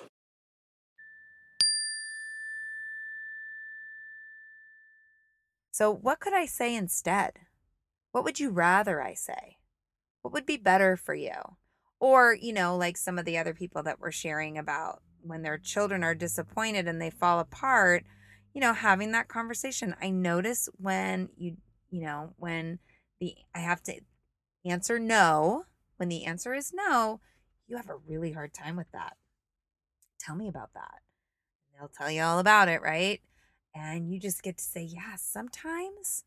So, 5.81 5.91
what 5.91 6.19
could 6.19 6.35
I 6.35 6.45
say 6.45 6.75
instead? 6.75 7.39
What 8.11 8.23
would 8.23 8.39
you 8.39 8.51
rather 8.51 9.01
I 9.01 9.15
say? 9.15 9.57
What 10.21 10.31
would 10.31 10.45
be 10.45 10.57
better 10.57 10.95
for 10.95 11.15
you? 11.15 11.33
Or, 11.99 12.37
you 12.39 12.53
know, 12.53 12.77
like 12.77 12.97
some 12.97 13.17
of 13.17 13.25
the 13.25 13.39
other 13.39 13.55
people 13.55 13.81
that 13.81 13.99
were 13.99 14.11
sharing 14.11 14.59
about 14.59 15.01
when 15.23 15.41
their 15.41 15.57
children 15.57 16.03
are 16.03 16.13
disappointed 16.13 16.87
and 16.87 17.01
they 17.01 17.09
fall 17.09 17.39
apart, 17.39 18.03
you 18.53 18.61
know, 18.61 18.73
having 18.73 19.11
that 19.13 19.27
conversation. 19.27 19.95
I 19.99 20.11
notice 20.11 20.69
when 20.77 21.29
you, 21.35 21.57
you 21.89 22.01
know, 22.03 22.35
when 22.37 22.77
the, 23.19 23.33
I 23.55 23.61
have 23.61 23.81
to 23.85 24.01
answer 24.63 24.99
no, 24.99 25.63
when 25.97 26.09
the 26.09 26.25
answer 26.25 26.53
is 26.53 26.71
no, 26.71 27.21
you 27.67 27.77
have 27.77 27.89
a 27.89 27.97
really 28.07 28.33
hard 28.33 28.53
time 28.53 28.75
with 28.75 28.91
that. 28.93 29.17
Tell 30.19 30.35
me 30.35 30.47
about 30.47 30.75
that. 30.75 30.99
They'll 31.73 31.89
tell 31.89 32.11
you 32.11 32.21
all 32.21 32.37
about 32.37 32.69
it, 32.69 32.83
right? 32.83 33.19
And 33.73 34.11
you 34.11 34.19
just 34.19 34.43
get 34.43 34.57
to 34.57 34.63
say, 34.63 34.83
yeah, 34.83 35.15
sometimes 35.17 36.25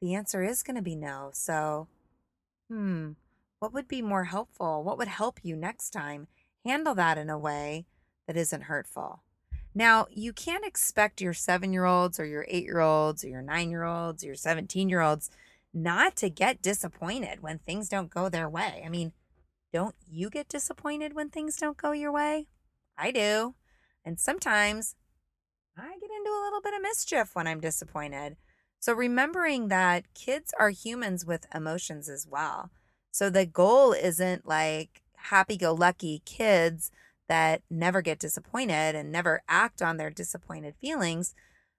the 0.00 0.14
answer 0.14 0.42
is 0.42 0.62
going 0.62 0.76
to 0.76 0.82
be 0.82 0.96
no. 0.96 1.30
So, 1.32 1.88
hmm, 2.68 3.12
what 3.58 3.72
would 3.72 3.88
be 3.88 4.02
more 4.02 4.24
helpful? 4.24 4.82
What 4.82 4.98
would 4.98 5.08
help 5.08 5.40
you 5.42 5.56
next 5.56 5.90
time? 5.90 6.28
Handle 6.64 6.94
that 6.94 7.18
in 7.18 7.30
a 7.30 7.38
way 7.38 7.86
that 8.26 8.36
isn't 8.36 8.64
hurtful. 8.64 9.22
Now, 9.74 10.06
you 10.10 10.32
can't 10.32 10.66
expect 10.66 11.20
your 11.20 11.34
seven 11.34 11.72
year 11.72 11.84
olds 11.84 12.20
or 12.20 12.26
your 12.26 12.44
eight 12.48 12.64
year 12.64 12.80
olds 12.80 13.24
or 13.24 13.28
your 13.28 13.42
nine 13.42 13.70
year 13.70 13.84
olds 13.84 14.22
or 14.22 14.26
your 14.26 14.34
17 14.34 14.88
year 14.88 15.00
olds 15.00 15.30
not 15.72 16.16
to 16.16 16.28
get 16.28 16.60
disappointed 16.60 17.42
when 17.42 17.58
things 17.58 17.88
don't 17.88 18.10
go 18.10 18.28
their 18.28 18.48
way. 18.48 18.82
I 18.84 18.88
mean, 18.88 19.12
don't 19.72 19.94
you 20.06 20.28
get 20.28 20.48
disappointed 20.48 21.14
when 21.14 21.30
things 21.30 21.56
don't 21.56 21.78
go 21.78 21.92
your 21.92 22.12
way? 22.12 22.48
I 22.98 23.10
do. 23.10 23.54
And 24.04 24.20
sometimes 24.20 24.96
I 25.76 25.98
get 25.98 26.10
into 26.10 26.30
a 26.30 26.44
little 26.44 26.60
bit 26.60 26.74
of 26.74 26.82
mischief 26.82 27.34
when 27.34 27.46
I'm 27.46 27.60
disappointed. 27.60 28.36
So 28.80 28.92
remembering 28.92 29.68
that 29.68 30.12
kids 30.14 30.52
are 30.58 30.70
humans 30.70 31.24
with 31.24 31.46
emotions 31.54 32.08
as 32.08 32.26
well. 32.26 32.70
So 33.10 33.30
the 33.30 33.46
goal 33.46 33.92
isn't 33.92 34.46
like 34.46 35.02
happy 35.16 35.56
go 35.56 35.72
lucky 35.72 36.22
kids 36.24 36.90
that 37.28 37.62
never 37.70 38.02
get 38.02 38.18
disappointed 38.18 38.94
and 38.94 39.10
never 39.10 39.42
act 39.48 39.80
on 39.80 39.96
their 39.96 40.10
disappointed 40.10 40.74
feelings. 40.80 41.34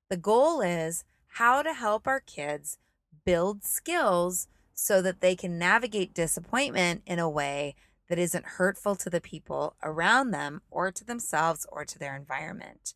The 0.10 0.18
goal 0.18 0.62
is 0.62 1.04
how 1.28 1.62
to 1.62 1.74
help 1.74 2.08
our 2.08 2.20
kids 2.20 2.78
build 3.26 3.64
skills 3.64 4.48
so 4.74 5.02
that 5.02 5.22
they 5.22 5.36
can 5.36 5.60
navigate 5.60 6.14
disappointment 6.14 7.04
in 7.06 7.20
a 7.20 7.30
way 7.30 7.76
that 8.10 8.18
isn't 8.18 8.46
hurtful 8.46 8.96
to 8.96 9.10
the 9.10 9.22
people 9.22 9.76
around 9.84 10.32
them 10.32 10.62
or 10.72 10.92
to 10.92 11.06
themselves 11.06 11.66
or 11.72 11.86
to 11.86 12.00
their 12.00 12.16
environment. 12.16 12.96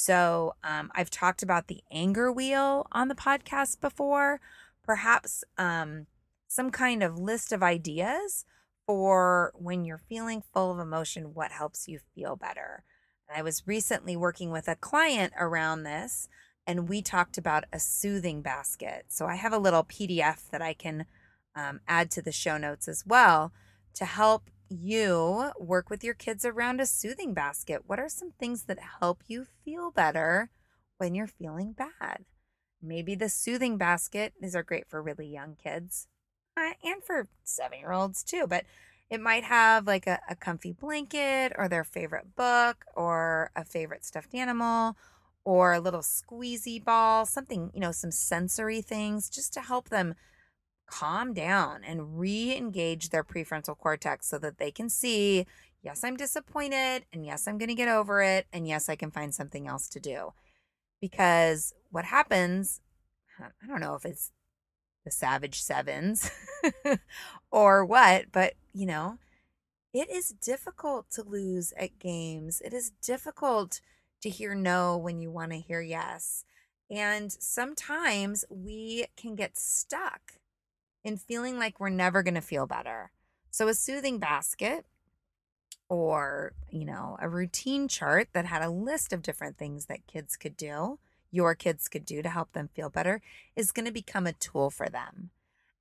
So 0.00 0.54
um, 0.64 0.90
I've 0.94 1.10
talked 1.10 1.42
about 1.42 1.66
the 1.66 1.82
anger 1.90 2.32
wheel 2.32 2.86
on 2.90 3.08
the 3.08 3.14
podcast 3.14 3.82
before. 3.82 4.40
Perhaps 4.82 5.44
um, 5.58 6.06
some 6.48 6.70
kind 6.70 7.02
of 7.02 7.18
list 7.18 7.52
of 7.52 7.62
ideas 7.62 8.46
for 8.86 9.52
when 9.54 9.84
you're 9.84 9.98
feeling 9.98 10.42
full 10.54 10.72
of 10.72 10.78
emotion, 10.78 11.34
what 11.34 11.52
helps 11.52 11.86
you 11.86 12.00
feel 12.14 12.34
better. 12.34 12.82
And 13.28 13.36
I 13.36 13.42
was 13.42 13.66
recently 13.66 14.16
working 14.16 14.50
with 14.50 14.68
a 14.68 14.74
client 14.74 15.34
around 15.38 15.82
this, 15.82 16.30
and 16.66 16.88
we 16.88 17.02
talked 17.02 17.36
about 17.36 17.64
a 17.70 17.78
soothing 17.78 18.40
basket. 18.40 19.04
So 19.08 19.26
I 19.26 19.34
have 19.34 19.52
a 19.52 19.58
little 19.58 19.84
PDF 19.84 20.48
that 20.48 20.62
I 20.62 20.72
can 20.72 21.04
um, 21.54 21.80
add 21.86 22.10
to 22.12 22.22
the 22.22 22.32
show 22.32 22.56
notes 22.56 22.88
as 22.88 23.04
well 23.06 23.52
to 23.96 24.06
help 24.06 24.48
you 24.70 25.50
work 25.58 25.90
with 25.90 26.04
your 26.04 26.14
kids 26.14 26.44
around 26.44 26.80
a 26.80 26.86
soothing 26.86 27.34
basket. 27.34 27.82
What 27.86 27.98
are 27.98 28.08
some 28.08 28.32
things 28.38 28.64
that 28.64 28.78
help 29.00 29.22
you 29.26 29.44
feel 29.64 29.90
better 29.90 30.50
when 30.98 31.14
you're 31.14 31.26
feeling 31.26 31.72
bad? 31.72 32.24
Maybe 32.82 33.14
the 33.14 33.28
soothing 33.28 33.76
basket, 33.76 34.32
these 34.40 34.56
are 34.56 34.62
great 34.62 34.88
for 34.88 35.02
really 35.02 35.26
young 35.26 35.56
kids 35.62 36.06
uh, 36.56 36.72
and 36.82 37.02
for 37.02 37.28
seven 37.44 37.80
year 37.80 37.92
olds 37.92 38.22
too, 38.22 38.46
but 38.48 38.64
it 39.10 39.20
might 39.20 39.44
have 39.44 39.86
like 39.86 40.06
a, 40.06 40.20
a 40.28 40.36
comfy 40.36 40.72
blanket 40.72 41.52
or 41.58 41.68
their 41.68 41.84
favorite 41.84 42.36
book 42.36 42.84
or 42.94 43.50
a 43.56 43.64
favorite 43.64 44.04
stuffed 44.04 44.34
animal 44.34 44.96
or 45.44 45.72
a 45.72 45.80
little 45.80 46.00
squeezy 46.00 46.82
ball, 46.82 47.26
something, 47.26 47.70
you 47.74 47.80
know, 47.80 47.92
some 47.92 48.12
sensory 48.12 48.80
things 48.80 49.28
just 49.28 49.52
to 49.54 49.60
help 49.60 49.88
them 49.88 50.14
calm 50.90 51.32
down 51.32 51.82
and 51.84 52.18
re 52.18 52.56
engage 52.56 53.10
their 53.10 53.24
prefrontal 53.24 53.78
cortex 53.78 54.26
so 54.26 54.38
that 54.38 54.58
they 54.58 54.70
can 54.70 54.88
see 54.88 55.46
yes, 55.82 56.04
I'm 56.04 56.16
disappointed, 56.16 57.04
and 57.12 57.24
yes, 57.24 57.46
I'm 57.46 57.58
going 57.58 57.68
to 57.68 57.74
get 57.74 57.88
over 57.88 58.22
it, 58.22 58.46
and 58.52 58.66
yes, 58.66 58.88
I 58.88 58.96
can 58.96 59.10
find 59.10 59.34
something 59.34 59.66
else 59.66 59.88
to 59.90 60.00
do. 60.00 60.32
Because 61.00 61.72
what 61.90 62.04
happens, 62.04 62.80
I 63.40 63.66
don't 63.66 63.80
know 63.80 63.94
if 63.94 64.04
it's 64.04 64.32
the 65.04 65.10
Savage 65.10 65.62
Sevens 65.62 66.30
or 67.50 67.84
what, 67.84 68.26
but 68.32 68.54
you 68.74 68.86
know, 68.86 69.18
it 69.94 70.10
is 70.10 70.34
difficult 70.40 71.10
to 71.12 71.22
lose 71.22 71.72
at 71.78 71.98
games. 71.98 72.60
It 72.60 72.74
is 72.74 72.92
difficult 73.02 73.80
to 74.22 74.28
hear 74.28 74.54
no 74.54 74.96
when 74.98 75.20
you 75.20 75.30
want 75.30 75.52
to 75.52 75.58
hear 75.58 75.80
yes. 75.80 76.44
And 76.90 77.32
sometimes 77.32 78.44
we 78.50 79.06
can 79.16 79.36
get 79.36 79.56
stuck 79.56 80.34
in 81.04 81.16
feeling 81.16 81.58
like 81.58 81.80
we're 81.80 81.88
never 81.88 82.22
going 82.22 82.34
to 82.34 82.40
feel 82.40 82.66
better. 82.66 83.10
So, 83.50 83.68
a 83.68 83.74
soothing 83.74 84.18
basket 84.18 84.86
or, 85.88 86.52
you 86.70 86.84
know, 86.84 87.16
a 87.20 87.28
routine 87.28 87.88
chart 87.88 88.28
that 88.32 88.46
had 88.46 88.62
a 88.62 88.70
list 88.70 89.12
of 89.12 89.22
different 89.22 89.58
things 89.58 89.86
that 89.86 90.06
kids 90.06 90.36
could 90.36 90.56
do, 90.56 90.98
your 91.30 91.54
kids 91.54 91.88
could 91.88 92.04
do 92.04 92.22
to 92.22 92.28
help 92.28 92.52
them 92.52 92.68
feel 92.68 92.90
better, 92.90 93.20
is 93.56 93.72
going 93.72 93.86
to 93.86 93.92
become 93.92 94.26
a 94.26 94.32
tool 94.32 94.70
for 94.70 94.88
them. 94.88 95.30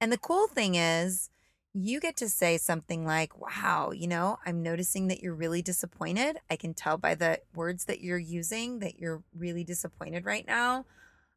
And 0.02 0.12
the 0.12 0.18
cool 0.18 0.48
thing 0.48 0.76
is, 0.76 1.30
you 1.74 2.00
get 2.00 2.16
to 2.18 2.30
say 2.30 2.58
something 2.58 3.06
like, 3.06 3.40
Wow, 3.40 3.92
you 3.92 4.08
know, 4.08 4.40
I'm 4.46 4.64
noticing 4.64 5.08
that 5.08 5.22
you're 5.22 5.36
really 5.36 5.62
disappointed. 5.62 6.38
I 6.50 6.56
can 6.56 6.74
tell 6.74 6.98
by 6.98 7.14
the 7.14 7.42
words 7.54 7.86
that 7.86 8.02
you're 8.02 8.18
using 8.18 8.80
that 8.80 9.00
you're 9.00 9.24
really 9.38 9.64
disappointed 9.64 10.26
right 10.26 10.48
now. 10.48 10.86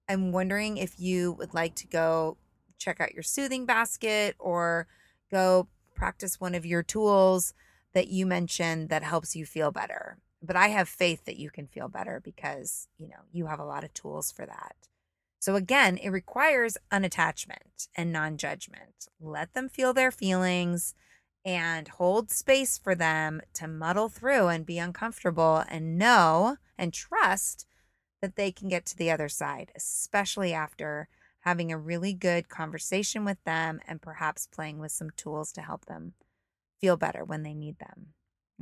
I'm 0.09 0.33
wondering 0.33 0.79
if 0.79 0.99
you 0.99 1.33
would 1.33 1.53
like 1.53 1.75
to 1.77 1.87
go 1.87 2.38
check 2.83 3.01
out 3.01 3.14
your 3.14 3.23
soothing 3.23 3.66
basket 3.66 4.35
or 4.38 4.87
go 5.31 5.68
practice 5.95 6.40
one 6.40 6.55
of 6.55 6.66
your 6.66 6.83
tools 6.83 7.55
that 7.95 8.09
you 8.09 8.27
mentioned 8.27 8.88
that 8.88 9.03
helps 9.03 9.37
you 9.37 9.47
feel 9.47 9.71
better. 9.71 10.18
But 10.42 10.57
I 10.57 10.68
have 10.68 10.88
faith 10.88 11.25
that 11.27 11.38
you 11.38 11.51
can 11.51 11.66
feel 11.68 11.88
better 11.88 12.21
because, 12.23 12.88
you 12.99 13.09
know, 13.09 13.23
you 13.31 13.47
have 13.47 13.61
a 13.61 13.64
lot 13.64 13.85
of 13.85 13.95
tools 13.95 14.33
for 14.33 14.45
that. 14.45 14.75
So 15.38 15.55
again, 15.57 15.99
it 15.99 16.11
requires 16.11 16.77
unattachment 16.92 17.88
and 17.97 18.12
non-judgment. 18.12 19.09
Let 19.21 19.55
them 19.55 19.68
feel 19.68 19.92
their 19.92 20.11
feelings 20.11 20.95
and 21.45 21.88
hold 21.88 22.31
space 22.31 22.79
for 22.79 22.95
them 22.95 23.40
to 23.55 23.66
muddle 23.66 24.09
through 24.09 24.49
and 24.49 24.64
be 24.64 24.79
uncomfortable 24.79 25.64
and 25.68 25.99
know 25.99 26.57
and 26.79 26.92
trust 26.92 27.66
that 28.21 28.37
they 28.37 28.53
can 28.53 28.68
get 28.68 28.87
to 28.87 28.97
the 28.97 29.11
other 29.11 29.29
side, 29.29 29.73
especially 29.75 30.53
after 30.53 31.09
having 31.42 31.70
a 31.70 31.78
really 31.78 32.14
good 32.14 32.48
conversation 32.48 33.24
with 33.24 33.42
them 33.44 33.81
and 33.87 34.00
perhaps 34.00 34.46
playing 34.46 34.78
with 34.78 34.92
some 34.92 35.11
tools 35.16 35.52
to 35.52 35.61
help 35.61 35.87
them 35.87 36.14
feel 36.81 36.96
better 36.96 37.24
when 37.24 37.42
they 37.42 37.55
need 37.55 37.78
them. 37.78 38.09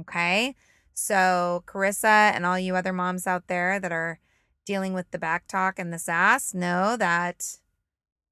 Okay. 0.01 0.55
So, 0.93 1.63
Carissa 1.67 2.33
and 2.35 2.45
all 2.45 2.59
you 2.59 2.77
other 2.77 2.93
moms 2.93 3.27
out 3.27 3.47
there 3.47 3.79
that 3.81 3.93
are 3.93 4.19
dealing 4.67 4.93
with 4.93 5.11
the 5.11 5.19
back 5.19 5.47
talk 5.47 5.79
and 5.79 5.93
the 5.93 5.99
sass, 5.99 6.53
know 6.55 6.97
that 6.97 7.59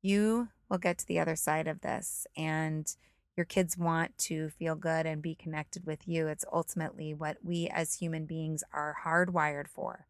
you 0.03 0.49
will 0.69 0.79
get 0.79 0.99
to 0.99 1.07
the 1.07 1.19
other 1.19 1.37
side 1.37 1.67
of 1.67 1.81
this 1.81 2.27
and 2.37 2.95
your 3.37 3.45
kids 3.45 3.79
want 3.79 4.19
to 4.19 4.51
feel 4.51 4.75
good 4.75 5.07
and 5.07 5.23
be 5.23 5.35
connected 5.35 5.87
with 5.87 6.09
you. 6.09 6.27
It's 6.27 6.45
ultimately 6.53 7.15
what 7.15 7.39
we 7.43 7.69
as 7.73 7.95
human 7.95 8.27
beings 8.27 8.65
are 8.73 8.97
hardwired 9.05 9.69
for 9.69 10.07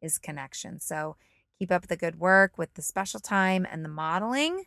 is 0.00 0.18
connection. 0.18 0.80
So, 0.80 1.16
keep 1.62 1.70
up 1.70 1.86
the 1.86 1.94
good 1.94 2.18
work 2.18 2.58
with 2.58 2.74
the 2.74 2.82
special 2.82 3.20
time 3.20 3.64
and 3.70 3.84
the 3.84 3.88
modeling 3.88 4.64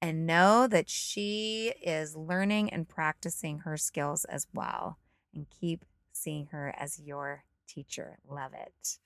and 0.00 0.26
know 0.26 0.66
that 0.66 0.88
she 0.88 1.74
is 1.82 2.16
learning 2.16 2.72
and 2.72 2.88
practicing 2.88 3.58
her 3.58 3.76
skills 3.76 4.24
as 4.24 4.46
well. 4.54 4.96
And 5.34 5.44
keep 5.50 5.84
seeing 6.12 6.46
her 6.46 6.74
as 6.78 6.98
your 6.98 7.44
teacher. 7.68 8.16
Love 8.26 8.52
it. 8.54 9.00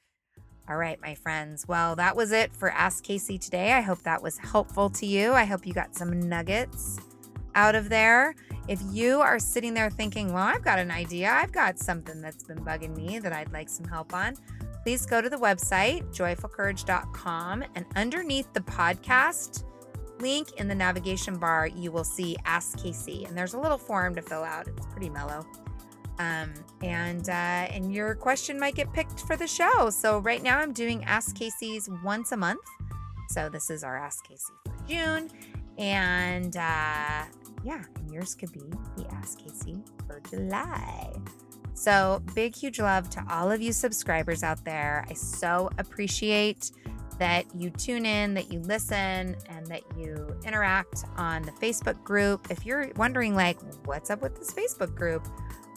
All 0.69 0.77
right, 0.77 1.01
my 1.03 1.17
friends. 1.17 1.67
Well, 1.67 1.97
that 1.97 2.15
was 2.15 2.31
it 2.31 2.55
for 2.55 2.71
Ask 2.71 3.03
Casey 3.03 3.37
today. 3.37 3.73
I 3.73 3.81
hope 3.81 4.05
that 4.05 4.23
was 4.23 4.39
helpful 4.39 4.89
to 4.91 5.05
you. 5.05 5.33
I 5.33 5.45
hope 5.45 5.67
you 5.67 5.75
got 5.75 5.97
some 5.97 6.21
nuggets 6.21 7.01
out 7.57 7.75
of 7.75 7.89
there. 7.89 8.37
If 8.69 8.81
you 8.93 9.21
are 9.21 9.41
sitting 9.41 9.75
there 9.75 9.91
thinking, 9.91 10.33
well, 10.33 10.45
I've 10.45 10.63
got 10.63 10.79
an 10.79 10.93
idea, 10.93 11.33
I've 11.33 11.51
got 11.51 11.81
something 11.81 12.21
that's 12.21 12.45
been 12.45 12.65
bugging 12.65 12.97
me 12.97 13.19
that 13.19 13.33
I'd 13.33 13.51
like 13.53 13.69
some 13.69 13.87
help 13.87 14.15
on, 14.15 14.37
please 14.83 15.07
go 15.07 15.21
to 15.21 15.29
the 15.29 15.37
website, 15.37 16.05
joyfulcourage.com, 16.15 17.65
and 17.75 17.87
underneath 17.97 18.53
the 18.53 18.61
podcast, 18.61 19.65
link 20.21 20.53
in 20.59 20.69
the 20.69 20.75
navigation 20.75 21.37
bar, 21.39 21.67
you 21.67 21.93
will 21.93 22.05
see 22.05 22.37
Ask 22.45 22.79
Casey, 22.79 23.25
and 23.25 23.37
there's 23.37 23.55
a 23.55 23.61
little 23.61 23.79
form 23.79 24.15
to 24.15 24.23
fill 24.23 24.45
out. 24.45 24.69
It's 24.69 24.87
pretty 24.87 25.11
mellow. 25.11 25.45
Um, 26.19 26.53
and 26.83 27.29
uh, 27.29 27.33
and 27.33 27.95
your 27.95 28.15
question 28.17 28.59
might 28.59 28.75
get 28.75 28.93
picked 28.93 29.21
for 29.21 29.37
the 29.37 29.47
show. 29.47 29.89
So 29.91 30.19
right 30.19 30.43
now 30.43 30.59
I'm 30.59 30.73
doing 30.73 31.05
Ask 31.05 31.37
Casey's 31.37 31.89
once 32.03 32.33
a 32.33 32.37
month. 32.37 32.65
So 33.31 33.49
this 33.49 33.71
is 33.71 33.85
our 33.85 33.97
Ask 33.97 34.27
Casey 34.27 34.53
for 34.65 34.89
June, 34.89 35.31
and 35.79 36.57
uh, 36.57 37.25
yeah, 37.63 37.85
and 37.97 38.11
yours 38.13 38.35
could 38.35 38.53
be 38.53 38.63
the 38.97 39.07
Ask 39.13 39.39
Casey 39.39 39.79
for 40.07 40.21
July. 40.29 41.13
So 41.79 42.21
big, 42.35 42.57
huge 42.57 42.81
love 42.81 43.09
to 43.11 43.25
all 43.31 43.53
of 43.53 43.63
you 43.63 43.73
subscribers 43.73 44.43
out 44.43 44.65
there. 44.65 45.07
I 45.09 45.13
so 45.13 45.71
appreciate 45.79 46.73
that 47.21 47.47
you 47.55 47.71
tune 47.71 48.05
in, 48.05 48.35
that 48.35 48.53
you 48.53 48.59
listen, 48.59 49.37
and 49.49 49.65
that 49.69 49.83
you 49.97 50.37
interact 50.45 51.05
on 51.17 51.43
the 51.43 51.53
Facebook 51.53 52.03
group. 52.03 52.49
If 52.51 52.67
you're 52.67 52.91
wondering, 52.97 53.37
like, 53.37 53.61
what's 53.85 54.11
up 54.11 54.23
with 54.23 54.37
this 54.37 54.53
Facebook 54.53 54.97
group, 54.97 55.29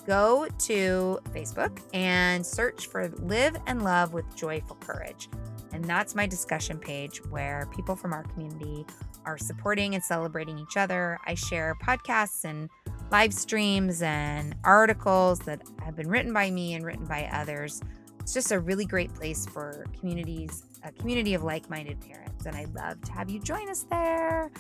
go 0.08 0.48
to 0.58 1.20
Facebook 1.36 1.80
and 1.94 2.44
search 2.44 2.88
for 2.88 3.10
Live 3.20 3.56
and 3.68 3.84
Love 3.84 4.12
with 4.12 4.26
Joyful 4.36 4.78
Courage. 4.78 5.30
And 5.72 5.86
that's 5.86 6.16
my 6.16 6.26
discussion 6.26 6.80
page 6.80 7.24
where 7.30 7.70
people 7.76 7.96
from 7.96 8.12
our 8.12 8.24
community 8.24 8.88
are 9.24 9.38
supporting 9.38 9.94
and 9.94 10.04
celebrating 10.04 10.58
each 10.58 10.78
other. 10.78 11.20
I 11.28 11.36
share 11.36 11.76
podcasts 11.76 12.44
and 12.44 12.72
live 13.12 13.34
streams 13.34 14.02
and 14.02 14.56
articles 14.64 15.40
that 15.40 15.62
have 15.84 15.96
been 15.96 16.10
written 16.10 16.34
by 16.34 16.50
me 16.50 16.74
and 16.74 16.86
written 16.86 17.06
by 17.06 17.30
others. 17.34 17.82
It's 18.20 18.34
just 18.34 18.52
a 18.52 18.60
really 18.60 18.86
great 18.86 19.14
place 19.14 19.46
for 19.46 19.86
communities 20.00 20.64
a 20.84 20.92
community 20.92 21.34
of 21.34 21.44
like 21.44 21.70
minded 21.70 22.00
parents, 22.02 22.46
and 22.46 22.56
I'd 22.56 22.74
love 22.74 23.02
to 23.02 23.12
have 23.12 23.30
you 23.30 23.40
join 23.40 23.70
us 23.70 23.84
there. 23.84 24.52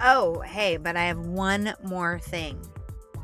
Oh, 0.00 0.40
hey, 0.40 0.76
but 0.76 0.96
I 0.96 1.04
have 1.04 1.18
one 1.18 1.74
more 1.84 2.18
thing. 2.18 2.60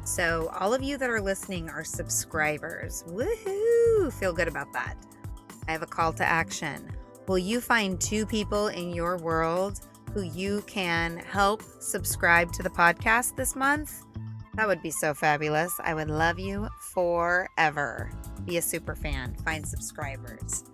So, 0.05 0.51
all 0.59 0.73
of 0.73 0.83
you 0.83 0.97
that 0.97 1.11
are 1.11 1.21
listening 1.21 1.69
are 1.69 1.85
subscribers. 1.85 3.05
Woohoo! 3.09 4.13
Feel 4.13 4.33
good 4.33 4.49
about 4.49 4.73
that. 4.73 4.95
I 5.67 5.73
have 5.73 5.83
a 5.83 5.87
call 5.87 6.13
to 6.15 6.25
action. 6.25 6.91
Will 7.27 7.39
you 7.39 7.61
find 7.61 8.01
two 8.01 8.25
people 8.25 8.69
in 8.69 8.91
your 8.91 9.19
world 9.19 9.81
who 10.13 10.23
you 10.23 10.63
can 10.67 11.19
help 11.19 11.63
subscribe 11.81 12.53
to 12.53 12.63
the 12.63 12.71
podcast 12.71 13.37
this 13.37 13.55
month? 13.55 14.03
That 14.55 14.67
would 14.67 14.83
be 14.83 14.91
so 14.91 15.15
fabulous. 15.15 15.73
I 15.85 15.95
would 15.95 16.11
love 16.11 16.39
you 16.39 16.69
forever. 16.93 18.11
Be 18.45 18.57
a 18.57 18.63
super 18.63 18.97
fan, 18.97 19.37
find 19.45 19.67
subscribers. 19.67 20.65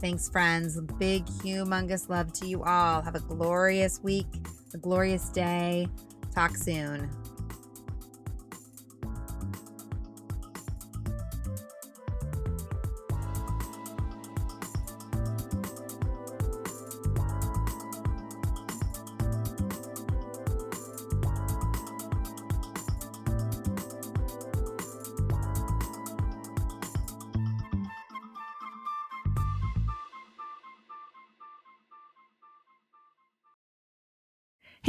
Thanks, 0.00 0.28
friends. 0.28 0.80
Big, 0.98 1.24
humongous 1.26 2.08
love 2.08 2.32
to 2.34 2.46
you 2.46 2.62
all. 2.64 3.02
Have 3.02 3.14
a 3.14 3.20
glorious 3.20 4.00
week, 4.02 4.26
a 4.74 4.78
glorious 4.78 5.28
day. 5.28 5.86
Talk 6.34 6.56
soon. 6.56 7.08